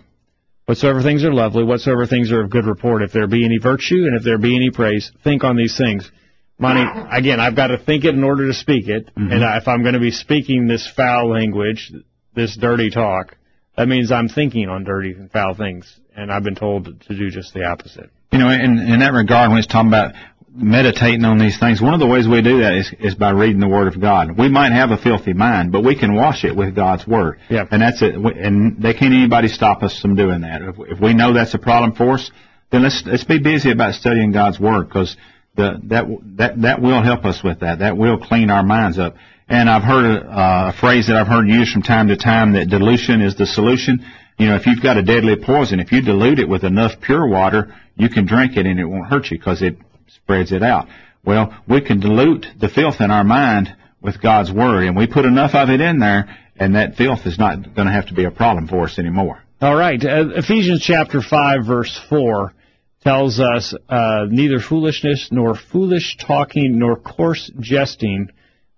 [0.66, 4.04] whatsoever things are lovely, whatsoever things are of good report, if there be any virtue
[4.04, 6.10] and if there be any praise, think on these things.
[6.58, 9.32] Monty, again, I've got to think it in order to speak it, mm-hmm.
[9.32, 11.90] and if I'm going to be speaking this foul language,
[12.34, 13.36] this dirty talk,
[13.76, 17.30] that means I'm thinking on dirty and foul things, and I've been told to do
[17.30, 18.10] just the opposite.
[18.32, 20.14] You know, in, in that regard, when it's talking about
[20.54, 23.60] meditating on these things, one of the ways we do that is, is by reading
[23.60, 24.36] the Word of God.
[24.38, 27.40] We might have a filthy mind, but we can wash it with God's Word.
[27.48, 27.66] Yeah.
[27.70, 28.14] And that's it.
[28.14, 30.62] And they can't anybody stop us from doing that.
[30.62, 32.30] If, if we know that's a problem for us,
[32.70, 35.16] then let's let's be busy about studying God's Word because
[35.56, 36.06] the, that
[36.36, 37.78] that that will help us with that.
[37.78, 39.16] That will clean our minds up.
[39.52, 42.70] And I've heard uh, a phrase that I've heard used from time to time that
[42.70, 44.02] dilution is the solution.
[44.38, 47.28] You know, if you've got a deadly poison, if you dilute it with enough pure
[47.28, 49.76] water, you can drink it and it won't hurt you because it
[50.06, 50.88] spreads it out.
[51.22, 53.68] Well, we can dilute the filth in our mind
[54.00, 57.38] with God's Word, and we put enough of it in there, and that filth is
[57.38, 59.42] not going to have to be a problem for us anymore.
[59.60, 60.02] All right.
[60.02, 62.54] Uh, Ephesians chapter 5, verse 4
[63.02, 68.30] tells us, uh, neither foolishness nor foolish talking nor coarse jesting,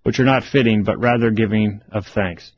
[0.05, 2.51] which are not fitting, but rather giving of thanks.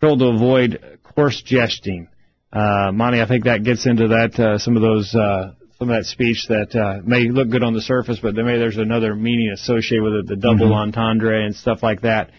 [0.00, 2.08] We're told to avoid coarse jesting.
[2.52, 5.96] Uh, Monty, I think that gets into that, uh, some of those, uh, some of
[5.96, 9.50] that speech that uh, may look good on the surface, but maybe there's another meaning
[9.54, 10.74] associated with it, the double mm-hmm.
[10.74, 12.32] entendre and stuff like that,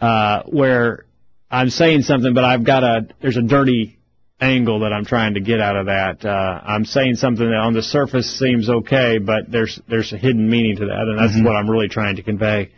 [0.00, 1.06] uh, where
[1.50, 3.98] I'm saying something, but I've got a there's a dirty
[4.40, 6.24] angle that I'm trying to get out of that.
[6.24, 10.50] Uh, I'm saying something that on the surface seems okay, but there's there's a hidden
[10.50, 11.46] meaning to that, and that's mm-hmm.
[11.46, 12.72] what I'm really trying to convey.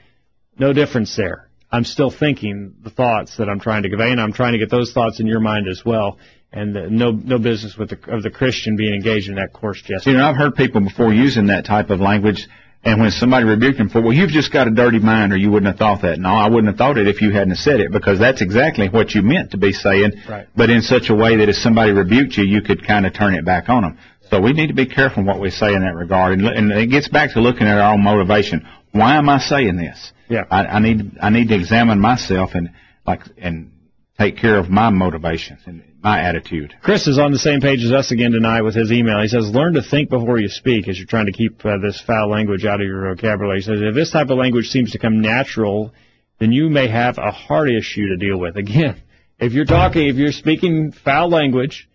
[0.59, 1.49] No difference there.
[1.71, 4.71] I'm still thinking the thoughts that I'm trying to convey, and I'm trying to get
[4.71, 6.19] those thoughts in your mind as well
[6.53, 9.83] and uh, no no business with the of the Christian being engaged in that coarse
[9.83, 10.07] jest.
[10.07, 12.47] You know, I've heard people before using that type of language,
[12.85, 15.51] and when somebody rebuked them for, well, you've just got a dirty mind, or you
[15.51, 16.19] wouldn't have thought that.
[16.19, 19.15] No, I wouldn't have thought it if you hadn't said it, because that's exactly what
[19.15, 20.47] you meant to be saying, right.
[20.57, 23.35] but in such a way that if somebody rebuked you, you could kind of turn
[23.35, 23.99] it back on them.
[24.31, 26.87] So we need to be careful what we say in that regard, and, and it
[26.87, 28.67] gets back to looking at our own motivation.
[28.93, 30.13] Why am I saying this?
[30.29, 32.71] Yeah, I, I need I need to examine myself and
[33.07, 33.73] like and
[34.19, 36.75] take care of my motivations and my attitude.
[36.83, 39.21] Chris is on the same page as us again tonight with his email.
[39.21, 42.01] He says, learn to think before you speak as you're trying to keep uh, this
[42.01, 43.59] foul language out of your vocabulary.
[43.59, 45.93] He says, if this type of language seems to come natural,
[46.39, 48.57] then you may have a heart issue to deal with.
[48.57, 49.03] Again,
[49.39, 51.89] if you're talking, if you're speaking foul language,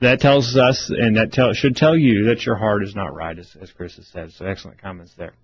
[0.00, 3.38] that tells us, and that tell, should tell you that your heart is not right,
[3.38, 4.32] as, as Chris has said.
[4.32, 5.34] So excellent comments there.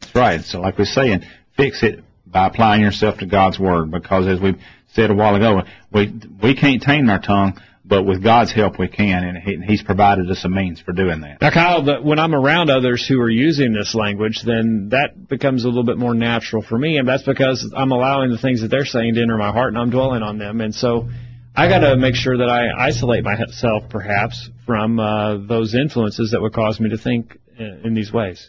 [0.00, 0.40] That's right.
[0.42, 1.22] So like we're saying,
[1.56, 4.56] fix it by applying yourself to God's Word, because as we
[4.92, 8.88] said a while ago, we we can't tame our tongue, but with God's help we
[8.88, 11.40] can, and he, He's provided us a means for doing that.
[11.40, 15.64] Now, Kyle, the, when I'm around others who are using this language, then that becomes
[15.64, 18.68] a little bit more natural for me, and that's because I'm allowing the things that
[18.68, 21.08] they're saying to enter my heart, and I'm dwelling on them, and so
[21.54, 26.40] I got to make sure that I isolate myself, perhaps, from uh, those influences that
[26.40, 28.48] would cause me to think in, in these ways.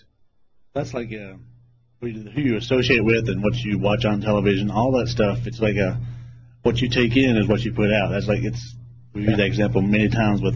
[0.74, 1.38] That's like uh,
[2.02, 5.40] who you associate with and what you watch on television, all that stuff.
[5.46, 6.00] It's like a
[6.64, 8.10] what you take in is what you put out.
[8.12, 8.76] That's like it's
[9.14, 10.56] we use that example many times with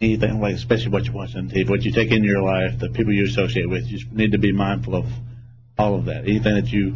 [0.00, 2.88] anything like especially what you watch on TV, what you take in your life, the
[2.90, 3.84] people you associate with.
[3.86, 5.04] You need to be mindful of
[5.78, 6.24] all of that.
[6.24, 6.94] Anything that you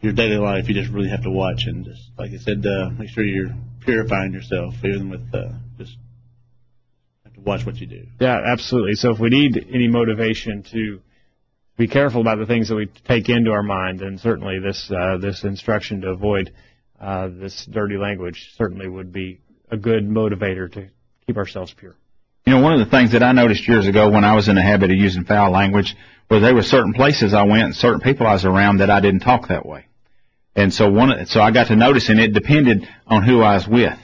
[0.00, 2.90] your daily life, you just really have to watch and just like I said, uh,
[2.90, 5.96] make sure you're purifying yourself, even with uh, just
[7.24, 8.04] have to watch what you do.
[8.20, 8.96] Yeah, absolutely.
[8.96, 11.00] So if we need any motivation to
[11.78, 15.16] be careful about the things that we take into our mind, then certainly this uh,
[15.18, 16.52] this instruction to avoid
[17.00, 20.88] uh, this dirty language certainly would be a good motivator to
[21.26, 21.96] keep ourselves pure.
[22.46, 24.56] You know, one of the things that I noticed years ago when I was in
[24.56, 25.94] the habit of using foul language
[26.28, 29.00] was there were certain places I went, and certain people I was around that I
[29.00, 29.86] didn't talk that way.
[30.56, 33.68] And so one, so I got to notice, and it depended on who I was
[33.68, 33.98] with.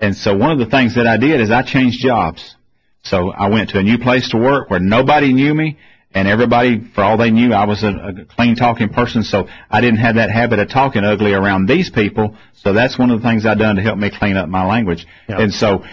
[0.00, 2.54] And so one of the things that I did is I changed jobs.
[3.02, 5.76] So I went to a new place to work where nobody knew me,
[6.12, 9.80] and everybody, for all they knew, I was a, a clean talking person, so I
[9.80, 12.36] didn't have that habit of talking ugly around these people.
[12.54, 15.06] So that's one of the things I've done to help me clean up my language.
[15.28, 15.38] Yep.
[15.38, 15.84] And so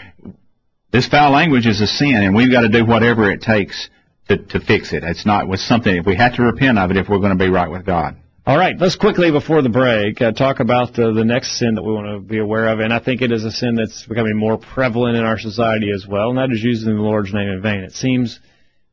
[0.91, 3.89] this foul language is a sin, and we've got to do whatever it takes
[4.29, 5.03] to, to fix it.
[5.03, 6.03] It's not with something.
[6.05, 8.15] We have to repent of it if we're going to be right with God.
[8.47, 11.83] All right, let's quickly before the break uh, talk about uh, the next sin that
[11.83, 14.37] we want to be aware of, and I think it is a sin that's becoming
[14.37, 17.61] more prevalent in our society as well, and that is using the Lord's name in
[17.61, 17.79] vain.
[17.79, 18.39] It seems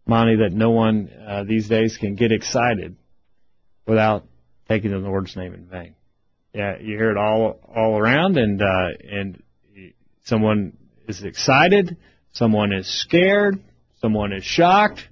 [0.07, 2.97] Monty, that no one uh, these days can get excited
[3.87, 4.25] without
[4.69, 5.95] taking the Lord's name in vain.
[6.55, 9.43] Yeah, you hear it all all around, and uh, and
[10.25, 10.77] someone
[11.09, 11.97] is excited,
[12.33, 13.59] someone is scared,
[14.01, 15.09] someone is shocked.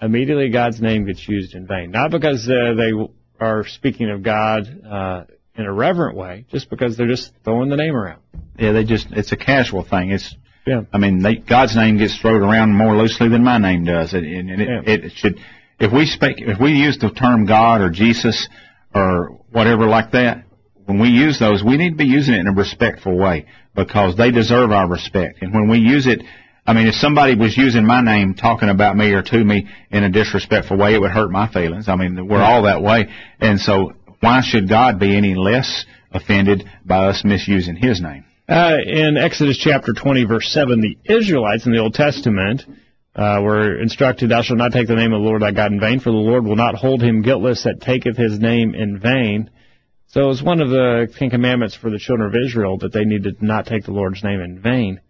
[0.00, 2.92] Immediately, God's name gets used in vain, not because uh, they
[3.40, 5.24] are speaking of God uh,
[5.56, 8.20] in a reverent way, just because they're just throwing the name around.
[8.58, 10.10] Yeah, they just it's a casual thing.
[10.10, 10.36] It's
[10.68, 10.82] yeah.
[10.92, 14.24] I mean, they, God's name gets thrown around more loosely than my name does, and,
[14.26, 14.80] and it, Yeah.
[14.84, 15.40] it should.
[15.80, 18.48] If we speak, if we use the term God or Jesus
[18.94, 20.44] or whatever like that,
[20.86, 23.46] when we use those, we need to be using it in a respectful way
[23.76, 25.42] because they deserve our respect.
[25.42, 26.22] And when we use it,
[26.66, 30.04] I mean, if somebody was using my name talking about me or to me in
[30.04, 31.88] a disrespectful way, it would hurt my feelings.
[31.88, 33.08] I mean, we're all that way,
[33.40, 38.24] and so why should God be any less offended by us misusing His name?
[38.48, 42.62] Uh, in Exodus chapter 20, verse 7, the Israelites in the Old Testament
[43.14, 45.78] uh, were instructed, Thou shalt not take the name of the Lord thy God in
[45.78, 49.50] vain, for the Lord will not hold him guiltless that taketh his name in vain.
[50.06, 53.04] So it was one of the Ten Commandments for the children of Israel that they
[53.04, 55.02] needed to not take the Lord's name in vain.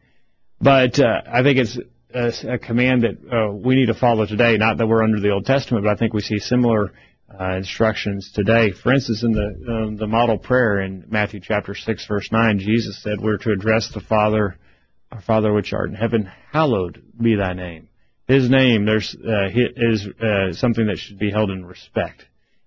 [0.61, 1.79] But uh, I think it's
[2.13, 4.57] a, a command that uh, we need to follow today.
[4.57, 6.93] Not that we're under the Old Testament, but I think we see similar
[7.41, 8.73] uh, instructions today.
[8.73, 13.03] For instance, in the um, the model prayer in Matthew chapter six, verse nine, Jesus
[13.03, 14.57] said, "We're to address the Father,
[15.13, 17.89] our Father which art in heaven, hallowed be Thy name."
[18.27, 22.27] His name, there's uh, is uh, something that should be held in respect,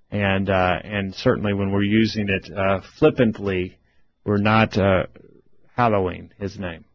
[0.10, 3.78] and uh, and certainly when we're using it uh, flippantly,
[4.26, 5.04] we're not uh,
[5.76, 6.86] hallowing His name.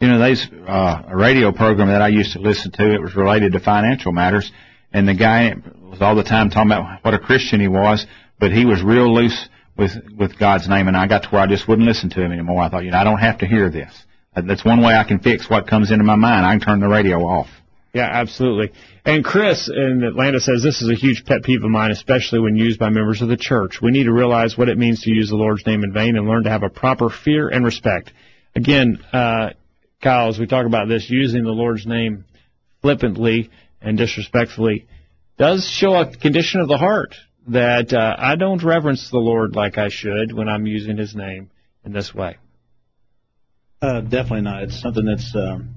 [0.00, 2.94] You know, there's a radio program that I used to listen to.
[2.94, 4.52] It was related to financial matters,
[4.94, 8.06] and the guy was all the time talking about what a Christian he was,
[8.40, 11.46] but he was real loose with with God's name, and I got to where I
[11.46, 12.62] just wouldn't listen to him anymore.
[12.62, 13.92] I thought, you know, I don't have to hear this.
[14.34, 16.46] That's one way I can fix what comes into my mind.
[16.46, 17.48] I can turn the radio off.
[17.92, 18.72] Yeah, absolutely.
[19.04, 22.56] And Chris in Atlanta says this is a huge pet peeve of mine, especially when
[22.56, 23.80] used by members of the church.
[23.80, 26.26] We need to realize what it means to use the Lord's name in vain and
[26.26, 28.12] learn to have a proper fear and respect.
[28.56, 29.50] Again, uh,
[30.02, 32.24] Kyle, as we talk about this, using the Lord's name
[32.82, 33.50] flippantly
[33.84, 34.86] and disrespectfully
[35.38, 37.14] does show a condition of the heart
[37.48, 41.50] that uh, I don't reverence the Lord like I should when I'm using His name
[41.84, 42.38] in this way.
[43.82, 44.62] Uh, definitely not.
[44.62, 45.74] It's something that's um,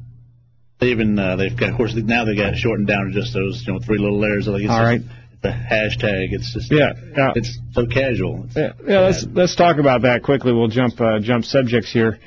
[0.80, 3.34] they even uh, they've got of course now they got it shortened down to just
[3.34, 4.48] those you know three little letters.
[4.48, 5.02] Like it's All just, right.
[5.42, 6.32] The hashtag.
[6.32, 7.34] It's just Yeah, yeah.
[7.36, 8.46] It's so casual.
[8.46, 10.54] It's Yeah, yeah let's let's talk about that quickly.
[10.54, 12.20] We'll jump uh, jump subjects here.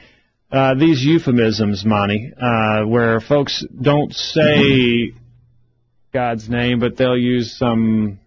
[0.52, 5.12] Uh, these euphemisms, Monty, uh, where folks don't say
[6.12, 8.18] God's name, but they'll use some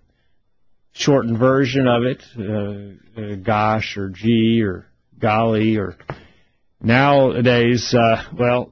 [0.93, 4.86] shortened version of it, uh, uh, gosh or gee or
[5.19, 5.97] golly or
[6.81, 7.93] nowadays.
[7.93, 8.71] Uh, well,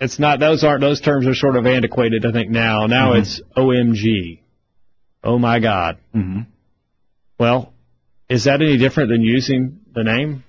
[0.00, 2.24] it's not those aren't those terms are sort of antiquated.
[2.26, 3.20] I think now now Mhm.
[3.20, 4.40] it's OMG,
[5.22, 5.98] oh my God.
[6.14, 6.40] Mm-hmm.
[7.38, 7.72] Well,
[8.28, 10.44] is that any different than using the name?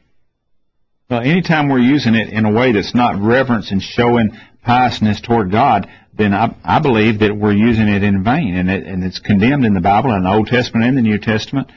[1.10, 4.32] Well, anytime we're using it in a way that's not reverence and showing
[4.64, 5.88] piousness toward God,
[6.18, 9.66] then I, I believe that we're using it in vain, and, it, and it's condemned
[9.66, 11.72] in the Bible, in the Old Testament and the New Testament.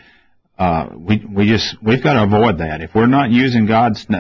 [0.59, 2.81] Uh, we we just we've got to avoid that.
[2.81, 4.17] If we're not using God's a,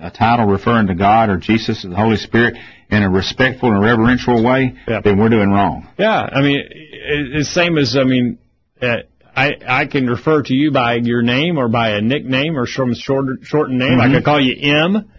[0.00, 2.56] a, a title referring to God or Jesus or the Holy Spirit
[2.90, 5.00] in a respectful and reverential way, Yeah.
[5.02, 5.86] then we're doing wrong.
[5.98, 8.38] Yeah, I mean, it's same as I mean,
[8.80, 8.96] uh,
[9.36, 12.94] I I can refer to you by your name or by a nickname or some
[12.94, 14.00] short shortened name.
[14.00, 14.14] I Mhm.
[14.14, 15.10] could call you M,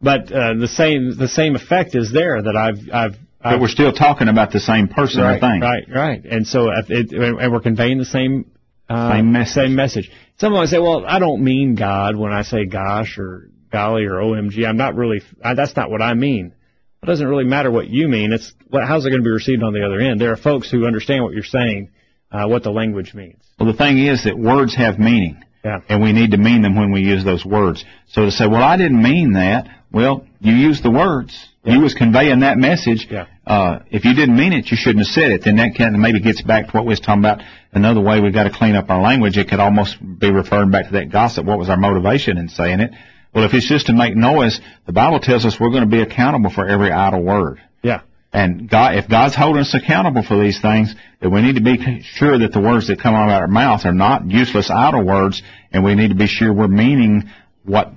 [0.00, 3.16] but uh, the same the same effect is there that I've I've.
[3.42, 5.60] But we're still talking about the same person right, or thing.
[5.60, 6.24] Right, right.
[6.24, 8.52] And so if it, and we're conveying the same
[8.88, 9.54] uh, Same message.
[9.54, 10.10] Same message.
[10.38, 14.14] Someone might say, "Well, I don't mean God when I say gosh or golly or
[14.14, 14.66] OMG.
[14.66, 15.22] I'm not really.
[15.42, 16.54] I, that's not what I mean."
[17.02, 18.32] It doesn't really matter what you mean.
[18.32, 20.20] It's what, how's it going to be received on the other end.
[20.20, 21.90] There are folks who understand what you're saying,
[22.30, 23.42] uh, what the language means.
[23.58, 25.42] Well, the thing is that words have meaning.
[25.64, 25.80] Yeah.
[25.88, 27.84] And we need to mean them when we use those words.
[28.08, 31.48] So to say, well, I didn't mean that, well, you used the words.
[31.64, 33.06] You was conveying that message.
[33.10, 33.26] Yeah.
[33.44, 35.42] Uh, if you didn't mean it, you shouldn't have said it.
[35.44, 37.42] Then that kind of maybe gets back to what we was talking about.
[37.72, 39.36] Another way we've got to clean up our language.
[39.36, 41.44] It could almost be referring back to that gossip.
[41.44, 42.92] What was our motivation in saying it?
[43.34, 46.02] Well, if it's just to make noise, the Bible tells us we're going to be
[46.02, 47.60] accountable for every idle word.
[47.82, 48.02] Yeah.
[48.32, 52.02] And God, if God's holding us accountable for these things, then we need to be
[52.02, 55.42] sure that the words that come out of our mouth are not useless idle words,
[55.70, 57.30] and we need to be sure we're meaning
[57.64, 57.92] what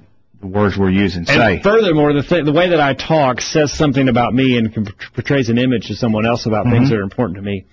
[0.46, 1.56] the words we're using say.
[1.56, 4.88] And furthermore, the th- the way that I talk says something about me and can-
[5.14, 6.90] portrays an image to someone else about things Mhm.
[6.92, 7.66] that are important to me.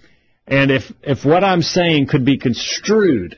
[0.47, 3.37] And if if what I'm saying could be construed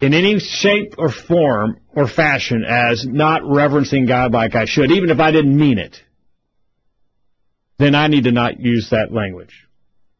[0.00, 5.10] in any shape or form or fashion as not reverencing God like I should, even
[5.10, 6.02] if I didn't mean it,
[7.78, 9.66] then I need to not use that language.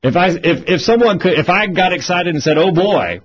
[0.02, 3.20] If I if if someone could if I got excited and said, "Oh boy,"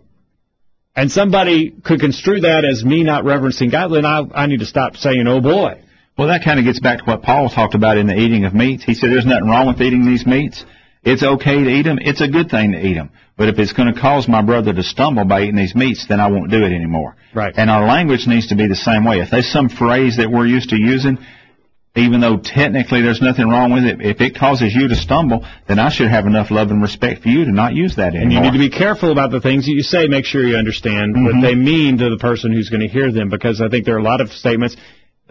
[0.96, 4.66] and somebody could construe that as me not reverencing God, then I I need to
[4.66, 5.80] stop saying, "Oh boy."
[6.18, 8.54] Well, that kind of gets back to what Paul talked about in the eating of
[8.54, 8.84] meats.
[8.84, 10.64] He said there's nothing wrong with eating these meats.
[11.04, 11.98] It's okay to eat them.
[12.00, 13.10] It's a good thing to eat them.
[13.36, 16.20] But if it's going to cause my brother to stumble by eating these meats, then
[16.20, 17.16] I won't do it anymore.
[17.34, 17.54] Right.
[17.58, 19.20] And our language needs to be the same way.
[19.20, 21.18] If there's some phrase that we're used to using,
[21.96, 25.78] even though technically there's nothing wrong with it, if it causes you to stumble, then
[25.78, 28.24] I should have enough love and respect for you to not use that anymore.
[28.24, 30.08] And you need to be careful about the things that you say.
[30.08, 31.24] Make sure you understand Mhm.
[31.24, 33.96] what they mean to the person who's going to hear them, because I think there
[33.96, 34.76] are a lot of statements.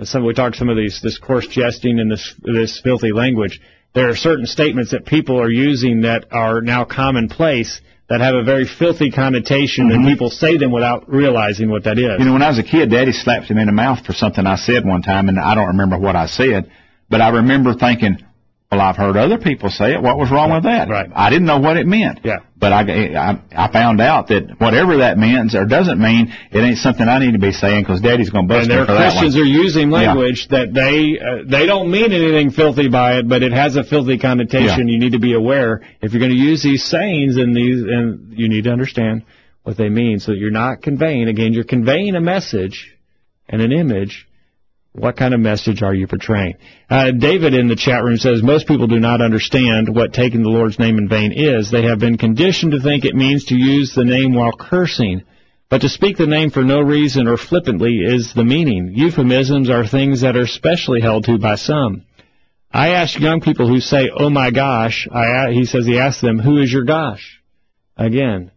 [0.05, 3.61] Some we talked some of these this coarse jesting and this this filthy language.
[3.95, 7.81] There are certain statements that people are using that are now commonplace
[8.13, 12.05] that have a very filthy connotation, and people say them without realizing what that is.
[12.05, 12.21] Mm-hmm.
[12.21, 14.47] You know, when I was a kid, Daddy slapped him in the mouth for something
[14.47, 16.71] I said one time, and I don't remember what I said,
[17.09, 18.19] but I remember thinking,
[18.73, 20.01] well, I've heard other people say it.
[20.03, 20.89] What was wrong with that?
[20.89, 21.11] Right.
[21.15, 22.21] I didn't know what it meant.
[22.25, 22.39] Yeah.
[22.59, 22.81] But I,
[23.15, 27.19] I, I found out that whatever that means or doesn't mean, it ain't something I
[27.19, 29.43] need to be saying because Daddy's going to bust and me for that Christians one.
[29.43, 30.15] are using Yeah.
[30.15, 33.85] language that they uh, they don't mean anything filthy by it, but it has a
[33.85, 34.89] filthy connotation.
[34.89, 34.93] Yeah.
[34.95, 38.33] You need to be aware if you're going to use these sayings and these, and
[38.33, 39.25] you need to understand
[39.65, 41.29] what they mean, so that you're not conveying.
[41.29, 42.97] Again, you're conveying a message
[43.51, 44.27] and an image.
[44.95, 46.55] What kind of message are you portraying?
[46.91, 50.51] Uh, David in the chat room says most people do not understand what taking the
[50.51, 51.71] Lord's name in vain is.
[51.71, 55.23] They have been conditioned to think it means to use the name while cursing.
[55.71, 58.93] But to speak the name for no reason or flippantly is the meaning.
[58.95, 62.03] Euphemisms are things that are specially held to by some.
[62.71, 65.09] I ask young people who say, "Oh my gosh,"
[65.51, 67.41] he says he asks them, "Who is your gosh?"
[67.97, 68.51] Again,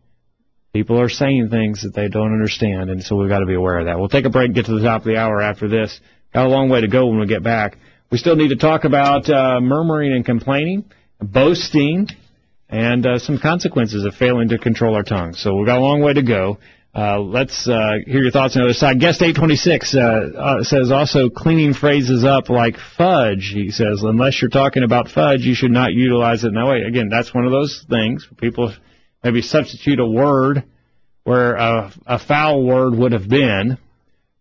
[0.74, 3.80] people are saying things that they don't understand, and so we've got to be aware
[3.80, 3.98] of that.
[3.98, 6.02] We'll take a break and get to the top of the hour after this.
[6.36, 7.78] Got a long way to go when we get back.
[8.12, 10.84] We still need to talk about uh, murmuring and complaining,
[11.22, 12.10] boasting,
[12.68, 15.34] and uh, some consequences of failing to control our tongue.
[15.34, 16.58] So we've got a long way to go.
[16.94, 19.00] Uh, let's uh, hear your thoughts on the other side.
[19.00, 20.00] Guest 826 uh,
[20.38, 23.54] uh, says also cleaning phrases up like fudge.
[23.54, 26.82] He says, unless you're talking about fudge, you should not utilize it in that way.
[26.82, 28.28] Again, that's one of those things.
[28.42, 28.74] People
[29.24, 30.66] maybe substitute a word
[31.24, 33.78] where a, a foul word would have been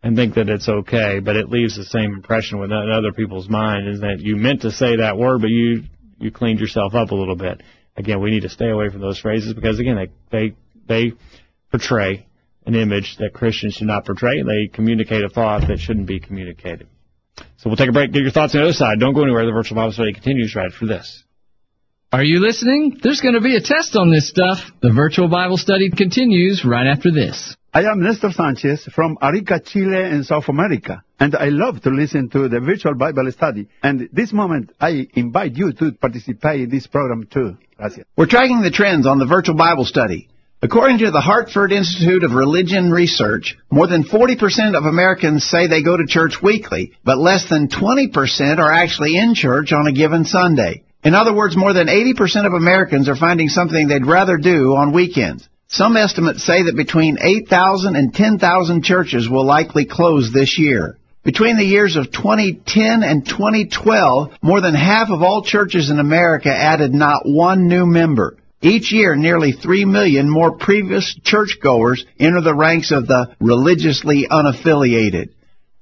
[0.04, 3.88] and think that it's okay, but it leaves the same impression with other people's mind
[3.88, 5.84] is that you meant to say that word, but you
[6.18, 7.62] you cleaned yourself up a little bit.
[7.96, 11.12] Again, we need to stay away from those phrases because again, they they they
[11.70, 12.26] portray
[12.66, 14.42] an image that Christians should not portray.
[14.42, 16.86] They communicate a thought that shouldn't be communicated.
[17.56, 18.12] So we'll take a break.
[18.12, 19.00] Get your thoughts on the other side.
[19.00, 19.46] Don't go anywhere.
[19.46, 21.23] The virtual Bible study continues right after this.
[22.14, 23.00] Are you listening?
[23.02, 24.58] There's going to be a test on this stuff.
[24.80, 27.56] The virtual Bible study continues right after this.
[27.72, 32.28] I am Nestor Sanchez from Arica, Chile in South America, and I love to listen
[32.28, 33.66] to the virtual Bible study.
[33.82, 37.56] And this moment, I invite you to participate in this program too.
[37.76, 38.06] Gracias.
[38.16, 40.28] We're tracking the trends on the virtual Bible study.
[40.62, 45.82] According to the Hartford Institute of Religion Research, more than 40% of Americans say they
[45.82, 50.24] go to church weekly, but less than 20% are actually in church on a given
[50.24, 50.84] Sunday.
[51.04, 54.94] In other words, more than 80% of Americans are finding something they'd rather do on
[54.94, 55.46] weekends.
[55.68, 60.96] Some estimates say that between 8,000 and 10,000 churches will likely close this year.
[61.22, 66.54] Between the years of 2010 and 2012, more than half of all churches in America
[66.54, 68.36] added not one new member.
[68.62, 75.30] Each year, nearly 3 million more previous churchgoers enter the ranks of the religiously unaffiliated.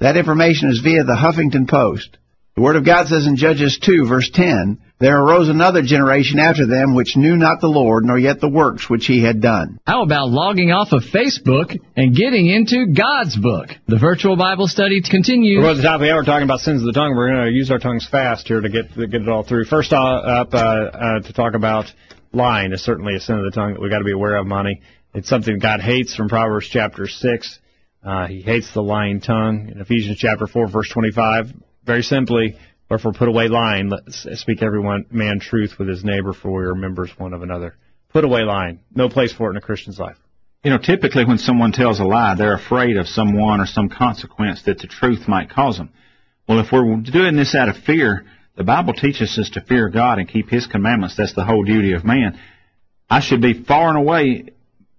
[0.01, 2.19] That information is via the Huffington Post.
[2.55, 6.65] The Word of God says in Judges 2, verse 10, There arose another generation after
[6.65, 9.81] them which knew not the Lord, nor yet the works which he had done.
[9.85, 13.71] How about logging off of Facebook and getting into God's book?
[13.89, 15.61] The virtual Bible study continues.
[15.61, 17.17] We're at the top of the hour talking about sins of the tongue.
[17.17, 19.65] We're going to use our tongues fast here to get to get it all through.
[19.65, 21.87] First up, uh, uh, to talk about
[22.33, 24.47] lying is certainly a sin of the tongue that we've got to be aware of,
[24.47, 24.83] Monty.
[25.15, 27.59] It's something God hates from Proverbs chapter 6.
[28.05, 29.69] Uh, he hates the lying tongue.
[29.75, 31.53] In Ephesians chapter 4, verse 25,
[31.85, 32.57] very simply,
[32.93, 36.65] wherefore put away lying, let's speak every one man truth with his neighbor, for we
[36.65, 37.75] are members one of another.
[38.11, 38.81] Put away lying.
[38.95, 40.19] No place for it in a Christian's life.
[40.63, 44.65] You know, typically when someone tells a lie, they're afraid of someone or some consequence
[44.65, 45.89] that the truth might cause them.
[46.47, 48.27] Well, if we're doing this out of fear,
[48.59, 51.17] the Bible teaches us to fear God and keep His commandments.
[51.17, 52.39] That's the whole duty of man.
[53.09, 54.51] I should be far and away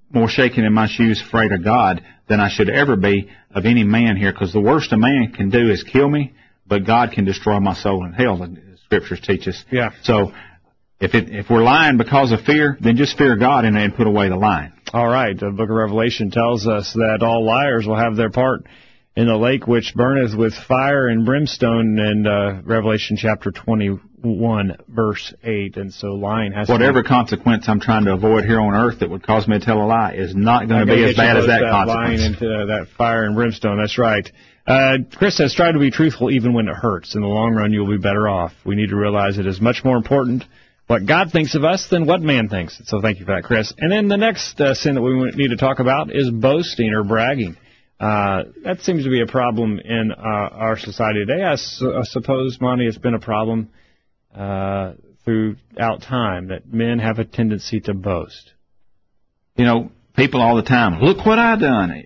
[0.09, 3.83] more shaken in my shoes afraid of God than I should ever be of any
[3.83, 6.33] man here because the worst a man can do is kill me
[6.65, 8.37] but God can destroy my soul in hell.
[8.37, 9.63] The scriptures teach us.
[9.71, 9.91] Yeah.
[10.03, 10.31] So
[10.99, 14.07] if it, if we're lying because of fear, then just fear God and, and put
[14.07, 14.71] away the lying.
[14.93, 15.37] All right.
[15.37, 18.65] The book of Revelation tells us that all liars will have their part
[19.15, 25.33] in the lake which burneth with fire and brimstone in uh, Revelation chapter 21 verse
[25.43, 29.09] 8 and so lying has whatever consequence I'm trying to avoid here on earth that
[29.09, 31.45] would cause me to tell a lie is not going to be as bad as
[31.47, 34.31] that, that consequence lying into uh, that fire and brimstone that's right
[34.65, 37.15] uh, Chris says, try to be truthful even when it hurts.
[37.15, 38.53] In the long run, you'll be better off.
[38.65, 40.45] We need to realize it is much more important
[40.87, 42.81] what God thinks of us than what man thinks.
[42.85, 43.73] So thank you for that, Chris.
[43.77, 47.03] And then the next uh, sin that we need to talk about is boasting or
[47.03, 47.57] bragging.
[47.99, 51.43] Uh, that seems to be a problem in uh, our society today.
[51.43, 53.69] I, su- I suppose, Monty, it's been a problem
[54.35, 58.51] uh, throughout time that men have a tendency to boast.
[59.55, 62.05] You know, people all the time, look what I've done.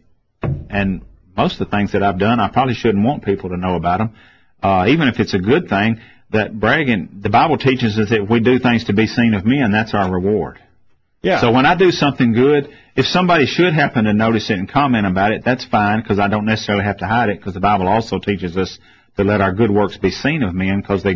[0.69, 1.01] And
[1.35, 3.99] most of the things that I've done, I probably shouldn't want people to know about
[3.99, 4.15] them.
[4.61, 5.99] Uh, even if it's a good thing,
[6.31, 9.45] that bragging, the Bible teaches us that if we do things to be seen of
[9.45, 10.59] men, that's our reward.
[11.21, 11.41] Yeah.
[11.41, 15.05] So when I do something good, if somebody should happen to notice it and comment
[15.05, 17.87] about it, that's fine because I don't necessarily have to hide it because the Bible
[17.87, 18.79] also teaches us
[19.17, 21.13] to let our good works be seen of men because they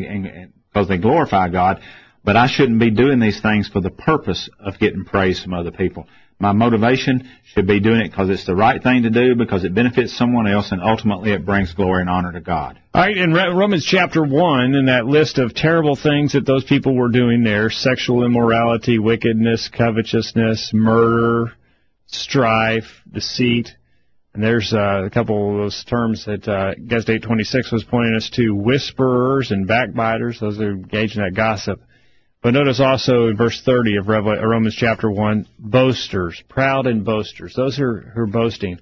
[0.72, 1.82] because they glorify God.
[2.24, 5.72] But I shouldn't be doing these things for the purpose of getting praise from other
[5.72, 6.08] people.
[6.40, 9.74] My motivation should be doing it because it's the right thing to do, because it
[9.74, 12.80] benefits someone else, and ultimately it brings glory and honor to God.
[12.94, 16.96] All right, in Romans chapter 1, in that list of terrible things that those people
[16.96, 21.54] were doing there sexual immorality, wickedness, covetousness, murder,
[22.12, 23.70] strife, deceit.
[24.34, 28.30] And there's uh, a couple of those terms that uh, Guest 826 was pointing us
[28.36, 31.82] to whisperers and backbiters, those who engage in that gossip.
[32.41, 37.53] But notice also in verse 30 of Romans chapter 1, boasters, proud and boasters.
[37.55, 38.80] Those who are, who are boasting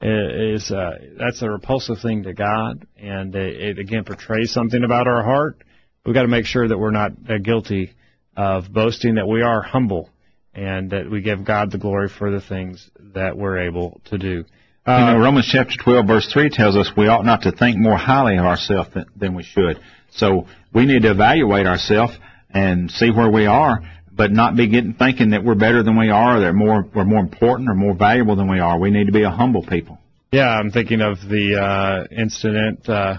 [0.00, 5.22] is, uh, that's a repulsive thing to God, and it, again portrays something about our
[5.24, 5.62] heart.
[6.04, 7.92] We've got to make sure that we're not uh, guilty
[8.36, 10.08] of boasting, that we are humble,
[10.54, 14.44] and that we give God the glory for the things that we're able to do.
[14.86, 17.78] Uh, you know, Romans chapter 12 verse 3 tells us we ought not to think
[17.78, 19.78] more highly of ourselves than, than we should.
[20.12, 22.16] So we need to evaluate ourselves
[22.52, 23.80] and see where we are,
[24.10, 27.20] but not be getting thinking that we're better than we are, that more we're more
[27.20, 28.78] important or more valuable than we are.
[28.78, 29.98] We need to be a humble people.
[30.32, 33.18] Yeah, I'm thinking of the uh, incident uh,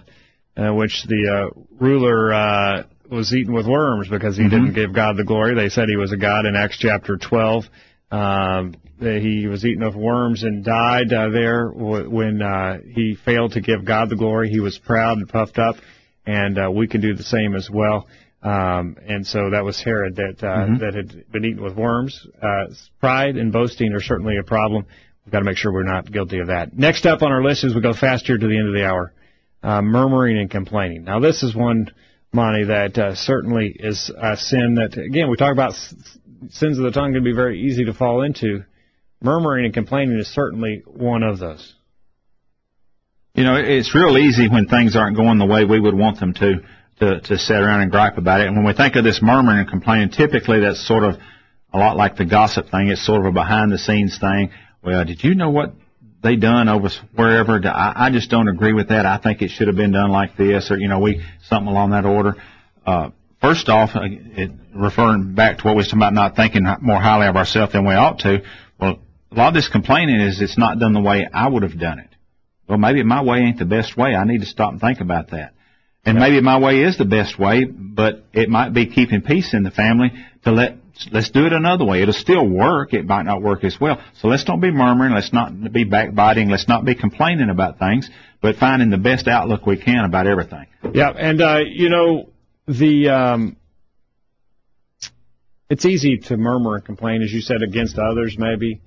[0.58, 4.50] in which the uh, ruler uh, was eaten with worms because he mm-hmm.
[4.50, 5.56] didn't give God the glory.
[5.56, 7.66] They said he was a god in Acts chapter 12.
[8.12, 13.62] Um, he was eaten of worms and died uh, there when uh, he failed to
[13.62, 14.50] give God the glory.
[14.50, 15.76] He was proud and puffed up,
[16.26, 18.08] and uh, we can do the same as well.
[18.44, 20.78] Um, and so that was Herod that uh, mm-hmm.
[20.78, 22.28] that had been eaten with worms.
[22.42, 24.86] Uh, pride and boasting are certainly a problem.
[25.26, 26.76] We've got to make sure we're not guilty of that.
[26.76, 29.14] Next up on our list as we go faster to the end of the hour,
[29.62, 31.04] uh, murmuring and complaining.
[31.04, 31.92] Now this is one,
[32.34, 35.74] Monty, that uh, certainly is a sin that, again, we talk about
[36.50, 38.64] sins of the tongue can be very easy to fall into.
[39.22, 41.74] Murmuring and complaining is certainly one of those.
[43.34, 46.34] You know, it's real easy when things aren't going the way we would want them
[46.36, 46.62] to
[47.02, 48.48] to, to sit around and gripe about it.
[48.48, 51.16] And when we think of this murmuring and complaining, typically that's sort of
[51.74, 52.90] a lot like the gossip thing.
[52.90, 54.52] It's sort of a behind the scenes thing.
[54.84, 55.74] Well, did you know what
[56.22, 57.60] they done over wherever?
[57.66, 59.06] I, I just don't agree with that.
[59.06, 61.92] I think it should have been done like this, or you know, we something along
[61.92, 62.36] that order.
[62.86, 63.10] Uh,
[63.42, 67.00] first off, uh, it, referring back to what we was talking about, not thinking more
[67.00, 68.42] highly of ourselves than we ought to.
[68.80, 69.00] Well,
[69.32, 72.00] a lot of this complaining is it's not done the way I would have done
[72.00, 72.10] it.
[72.68, 74.16] Well, maybe my way ain't the best way.
[74.16, 75.54] I need to stop and think about that.
[76.06, 79.64] And maybe my way is the best way, but it might be keeping peace in
[79.64, 80.12] the family
[80.44, 80.78] to let
[81.12, 82.02] let's do it another way.
[82.02, 82.94] It'll still work.
[82.94, 84.02] It might not work as well.
[84.20, 85.14] So let's don't be murmuring.
[85.14, 86.50] Let's not be backbiting.
[86.50, 88.10] Let's not be complaining about things,
[88.42, 90.66] but finding the best outlook we can about everything.
[90.94, 92.30] Yeah, and uh, you know
[92.68, 93.58] the um,
[95.70, 98.36] it's easy to murmur and complain, as you said, against others.
[98.38, 98.82] Maybe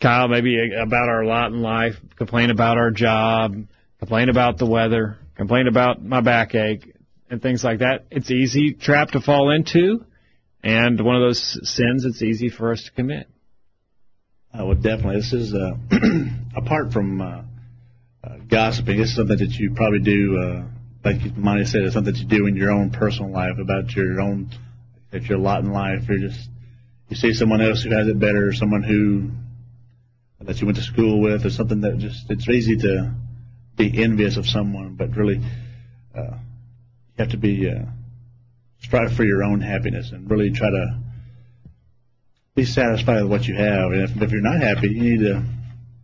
[0.00, 3.56] Kyle, maybe about our lot in life, complain about our job,
[3.98, 6.94] complain about the weather, complain about my backache,
[7.30, 8.06] and things like that.
[8.10, 10.04] It's easy trap to fall into
[10.68, 13.26] and one of those sins it's easy for us to commit.
[14.52, 15.16] Uh, well, definitely.
[15.16, 15.76] This is uh,
[16.56, 17.42] apart from uh,
[18.22, 18.98] uh, gossiping.
[18.98, 20.64] This is something that you probably do, uh,
[21.02, 24.20] like Monty said, it's something that you do in your own personal life about your
[24.20, 24.50] own,
[25.10, 26.02] if your lot in life.
[26.06, 26.50] You're just
[27.08, 29.30] you see someone else who has it better, or someone who
[30.44, 33.14] that you went to school with, or something that just it's easy to
[33.76, 35.40] be envious of someone, but really
[36.14, 37.70] uh, you have to be.
[37.70, 37.86] Uh,
[38.80, 40.98] strive for your own happiness and really try to
[42.54, 43.92] be satisfied with what you have.
[43.92, 45.44] And if, if you're not happy, you need to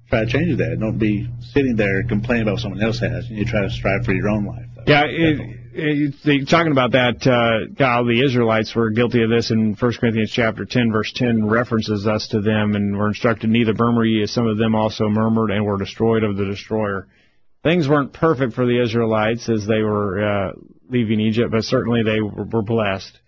[0.08, 0.76] try to change that.
[0.78, 3.28] Don't be sitting there complaining about what someone else has.
[3.28, 4.66] You need to try to strive for your own life.
[4.86, 5.40] Yeah, it,
[5.72, 10.30] it, talking about that, uh, how the Israelites were guilty of this in 1 Corinthians
[10.30, 14.30] chapter 10, verse 10 references us to them and were instructed, neither murmur ye, as
[14.30, 17.08] some of them also murmured and were destroyed of the destroyer.
[17.64, 20.52] Things weren't perfect for the Israelites as they were uh,
[20.88, 23.18] leaving Egypt, but certainly they were blessed.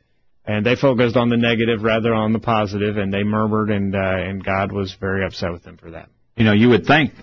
[0.44, 3.98] And they focused on the negative rather on the positive, and they murmured, and uh,
[3.98, 6.08] and God was very upset with them for that.
[6.36, 7.14] You know, you would think,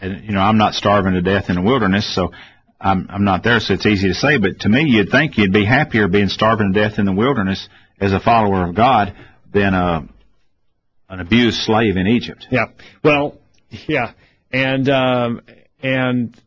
[0.00, 2.32] and you know, I'm not starving to death in the wilderness, so
[2.78, 4.36] I'm I'm not there, so it's easy to say.
[4.38, 7.66] But to me, you'd think you'd be happier being starving to death in the wilderness
[8.00, 9.14] as a follower of God
[9.54, 10.06] than a
[11.08, 12.46] an abused slave in Egypt.
[12.50, 12.66] Yeah.
[13.02, 13.38] Well,
[13.86, 14.12] yeah,
[14.52, 15.40] and um,
[15.82, 16.38] and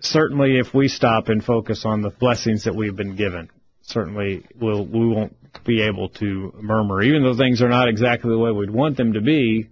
[0.00, 3.50] certainly if we stop and focus on the blessings that we've been given,
[3.82, 7.02] certainly we'll, we won't be able to murmur.
[7.02, 9.68] Even though things are not exactly the way we'd want them to be,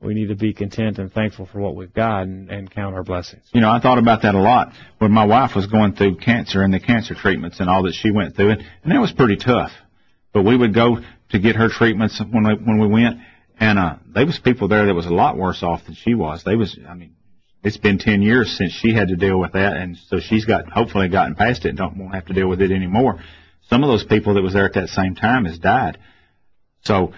[0.00, 3.02] we need to be content and thankful for what we've got and, and count our
[3.02, 3.42] blessings.
[3.52, 6.62] You know, I thought about that a lot when my wife was going through cancer
[6.62, 9.36] and the cancer treatments and all that she went through, and, and that was pretty
[9.36, 9.72] tough.
[10.32, 10.98] But we would go
[11.30, 13.18] to get her treatments when we, when we went,
[13.58, 16.44] and uh, there was people there that was a lot worse off than she was.
[16.44, 17.14] They was, I mean,
[17.62, 20.70] it's been 10 years since she had to deal with that, and so she's got
[20.70, 23.20] hopefully gotten past it and don't won't have to deal with it anymore.
[23.68, 25.98] Some of those people that was there at that same time has died.
[26.82, 27.12] So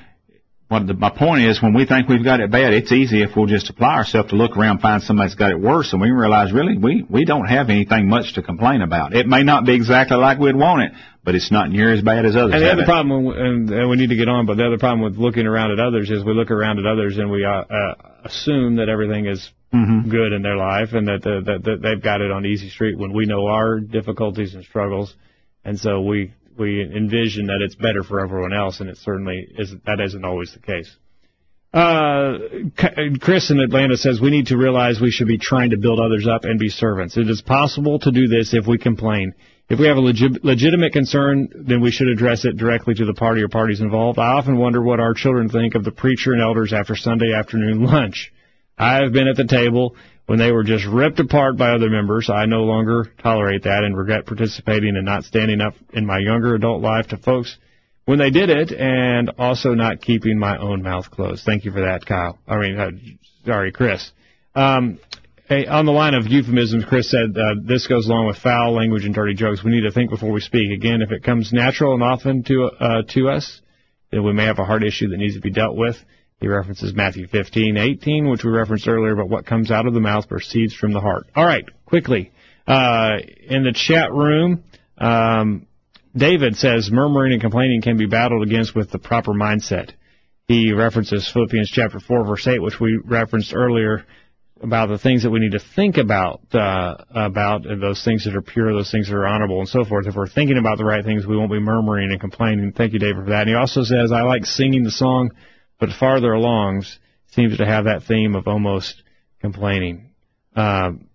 [0.73, 3.37] what the, my point is, when we think we've got it bad, it's easy if
[3.37, 6.53] we'll just apply ourselves to look around, find somebody's got it worse, and we realize
[6.53, 9.15] really we we don't have anything much to complain about.
[9.15, 12.25] It may not be exactly like we'd want it, but it's not near as bad
[12.25, 12.55] as others.
[12.55, 12.87] And the other it.
[12.87, 15.71] problem, and, and we need to get on, but the other problem with looking around
[15.71, 19.27] at others is we look around at others and we uh, uh, assume that everything
[19.27, 20.11] is mm-hmm.
[20.11, 22.99] good in their life and that, the, that, that they've got it on easy street
[22.99, 25.15] when we know our difficulties and struggles,
[25.65, 29.85] and so we we envision that it's better for everyone else, and it certainly isn't.
[29.85, 30.95] That isn't always the case.
[31.73, 32.39] Uh,
[33.19, 36.27] Chris in Atlanta says we need to realize we should be trying to build others
[36.27, 37.17] up and be servants.
[37.17, 39.33] It is possible to do this if we complain.
[39.71, 43.15] If we have a legi- legitimate concern, then we should address it directly to the
[43.15, 44.19] party or parties involved.
[44.19, 47.85] I often wonder what our children think of the preacher and elders after Sunday afternoon
[47.87, 48.33] lunch.
[48.83, 52.29] I have been at the table when they were just ripped apart by other members.
[52.29, 56.55] I no longer tolerate that and regret participating and not standing up in my younger
[56.55, 57.57] adult life to folks
[58.05, 61.45] when they did it and also not keeping my own mouth closed.
[61.45, 62.39] Thank you for that, Kyle.
[62.47, 62.91] I mean, uh,
[63.45, 64.11] sorry, Chris.
[64.55, 64.99] Um,
[65.49, 69.05] Hey, on the line of euphemisms, Chris said uh, this goes along with foul language
[69.05, 69.63] and dirty jokes.
[69.63, 70.71] We need to think before we speak.
[70.71, 73.61] Again, if it comes natural and often to uh, to us,
[74.11, 75.97] then we may have a heart issue that needs to be dealt with.
[76.43, 80.29] He references Matthew 15:18, which we referenced earlier, but what comes out of the mouth
[80.29, 81.29] proceeds from the heart.
[81.37, 82.33] All right, quickly.
[82.67, 83.19] Uh,
[83.49, 84.65] in the chat room,
[84.99, 85.67] um,
[86.17, 89.93] David says murmuring and complaining can be battled against with the proper mindset.
[90.49, 94.05] He references Philippians chapter 4 verse 8, which we referenced earlier
[94.61, 98.43] about the things that we need to think about uh, about those things that are
[98.43, 100.09] pure, those things that are honorable, and so forth.
[100.09, 102.73] If we're thinking about the right things, we won't be murmuring and complaining.
[102.73, 103.43] Thank you, David, for that.
[103.43, 105.31] And he also says, "I like singing the song,
[105.83, 106.85] but farther along
[107.33, 109.03] seems to have that theme of almost
[109.41, 110.11] complaining."
[110.55, 111.09] Um,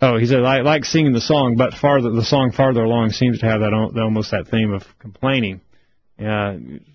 [0.00, 3.38] oh, he said, "I like singing the song, but farther the song farther along seems
[3.40, 5.60] to have that almost that theme of complaining."
[6.18, 6.54] uh,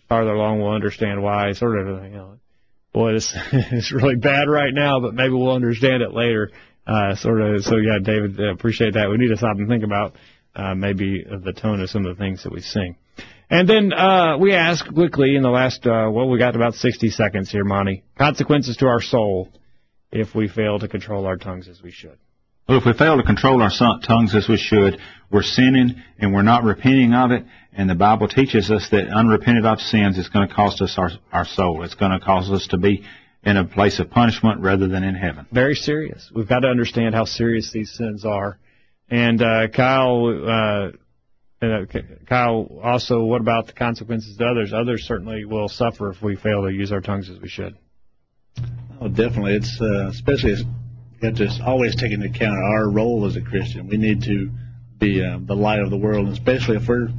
[0.09, 1.53] farther along we'll understand why.
[1.53, 2.37] Sort of, you know,
[2.93, 3.33] boy, this
[3.71, 6.51] is really bad right now, but maybe we'll understand it later.
[6.85, 7.63] Uh, sort of.
[7.63, 9.09] So yeah, David, appreciate that.
[9.09, 10.15] We need to stop and think about
[10.55, 12.97] uh, maybe the tone of some of the things that we sing.
[13.54, 17.12] And then uh, we ask quickly in the last, uh, well, we got about 60
[17.12, 18.04] seconds here, Monty.
[18.18, 19.47] Consequences to our soul
[20.12, 22.18] if we fail to control our tongues as we should.
[22.68, 23.70] Well, if we fail to control our
[24.01, 24.97] tongues as we should,
[25.30, 27.45] we're sinning and we're not repenting of it.
[27.74, 31.12] And the Bible teaches us that unrepented of sins is going to cost us our,
[31.32, 31.84] our soul.
[31.84, 33.06] It's going to cause us to be
[33.43, 35.45] in a place of punishment rather than in heaven.
[35.51, 36.32] Very serious.
[36.34, 38.58] We've got to understand how serious these sins are.
[39.12, 40.93] And uh, Kyle,
[41.64, 44.74] uh, uh, Kyle, also, what about the consequences to others?
[44.74, 47.78] Others certainly will suffer if we fail to use our tongues as we should.
[49.01, 49.55] Oh, definitely.
[49.55, 50.66] It's uh, especially you
[51.22, 53.88] have to always take into account our role as a Christian.
[53.88, 54.49] We need to
[54.99, 57.09] be uh, the light of the world, and especially if we're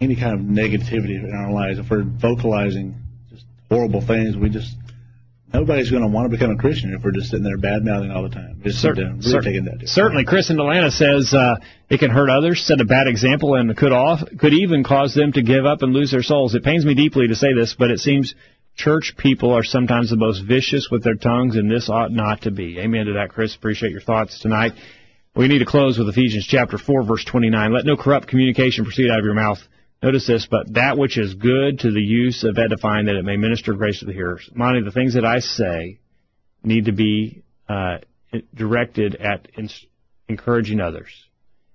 [0.00, 1.78] any kind of negativity in our lives.
[1.78, 2.96] If we're vocalizing
[3.30, 4.74] just horrible things, we just
[5.52, 8.10] nobody's going to want to become a Christian if we're just sitting there bad mouthing
[8.10, 8.60] all the time.
[8.62, 9.80] Just Cer- really cer- taking that.
[9.86, 11.56] Certainly, Chris in Atlanta says uh,
[11.88, 15.32] it can hurt others, set a bad example, and could off could even cause them
[15.32, 16.54] to give up and lose their souls.
[16.54, 18.34] It pains me deeply to say this, but it seems
[18.76, 22.50] church people are sometimes the most vicious with their tongues, and this ought not to
[22.50, 22.78] be.
[22.78, 23.54] Amen to that, Chris.
[23.54, 24.72] Appreciate your thoughts tonight.
[25.34, 27.72] We need to close with Ephesians chapter 4, verse 29.
[27.72, 29.58] Let no corrupt communication proceed out of your mouth
[30.02, 33.36] Notice this, but that which is good to the use of edifying, that it may
[33.36, 34.48] minister grace to the hearers.
[34.54, 36.00] Monty, the things that I say
[36.62, 37.98] need to be uh,
[38.54, 39.68] directed at in-
[40.28, 41.10] encouraging others.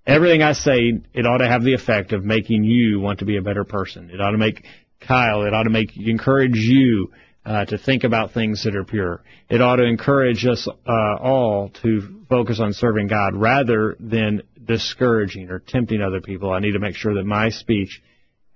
[0.07, 3.37] Everything I say, it ought to have the effect of making you want to be
[3.37, 4.09] a better person.
[4.11, 4.65] It ought to make
[4.99, 7.11] Kyle, it ought to make encourage you
[7.45, 9.21] uh, to think about things that are pure.
[9.49, 15.51] It ought to encourage us uh, all to focus on serving God rather than discouraging
[15.51, 16.51] or tempting other people.
[16.51, 18.01] I need to make sure that my speech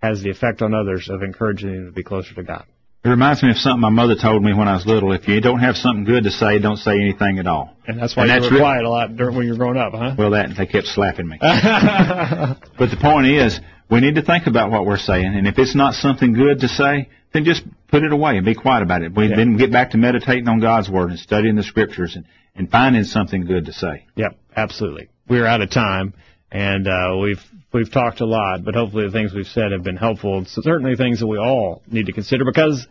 [0.01, 2.65] has the effect on others of encouraging them to be closer to God.
[3.03, 5.13] It reminds me of something my mother told me when I was little.
[5.13, 7.77] If you don't have something good to say, don't say anything at all.
[7.87, 9.57] And that's why and you that's were re- quiet a lot during, when you were
[9.57, 10.15] growing up, huh?
[10.17, 11.37] Well, that they kept slapping me.
[11.41, 13.57] but the point is,
[13.89, 16.67] we need to think about what we're saying, and if it's not something good to
[16.67, 19.15] say, then just put it away and be quiet about it.
[19.15, 19.37] We yeah.
[19.37, 23.05] then get back to meditating on God's word and studying the scriptures and, and finding
[23.05, 24.07] something good to say.
[24.15, 25.09] Yep, absolutely.
[25.29, 26.13] We're out of time,
[26.51, 27.43] and uh, we've
[27.73, 30.41] we've talked a lot, but hopefully the things we've said have been helpful.
[30.41, 32.87] It's certainly things that we all need to consider because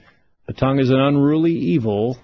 [0.47, 2.19] the tongue is an unruly evil,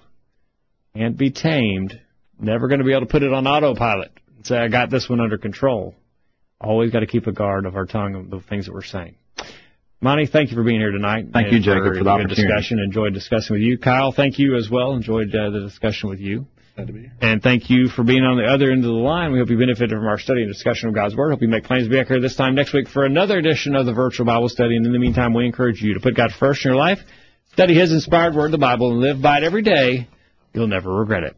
[0.95, 1.99] can't be tamed.
[2.39, 5.09] Never going to be able to put it on autopilot and say I got this
[5.09, 5.95] one under control.
[6.59, 9.15] Always got to keep a guard of our tongue and the things that we're saying.
[10.01, 11.27] Monty, thank you for being here tonight.
[11.31, 12.43] Thank you, Jacob, for, for the opportunity.
[12.43, 12.79] discussion.
[12.79, 13.77] Enjoyed discussing with you.
[13.77, 14.93] Kyle, thank you as well.
[14.93, 16.45] Enjoyed uh, the discussion with you.
[16.75, 17.13] Glad to be here.
[17.21, 19.31] And thank you for being on the other end of the line.
[19.31, 21.31] We hope you benefited from our study and discussion of God's Word.
[21.31, 23.75] Hope you make plans to be back here this time next week for another edition
[23.75, 24.75] of the Virtual Bible Study.
[24.75, 26.99] And in the meantime, we encourage you to put God first in your life,
[27.53, 30.09] study His inspired Word, the Bible, and live by it every day.
[30.53, 31.37] You'll never regret it.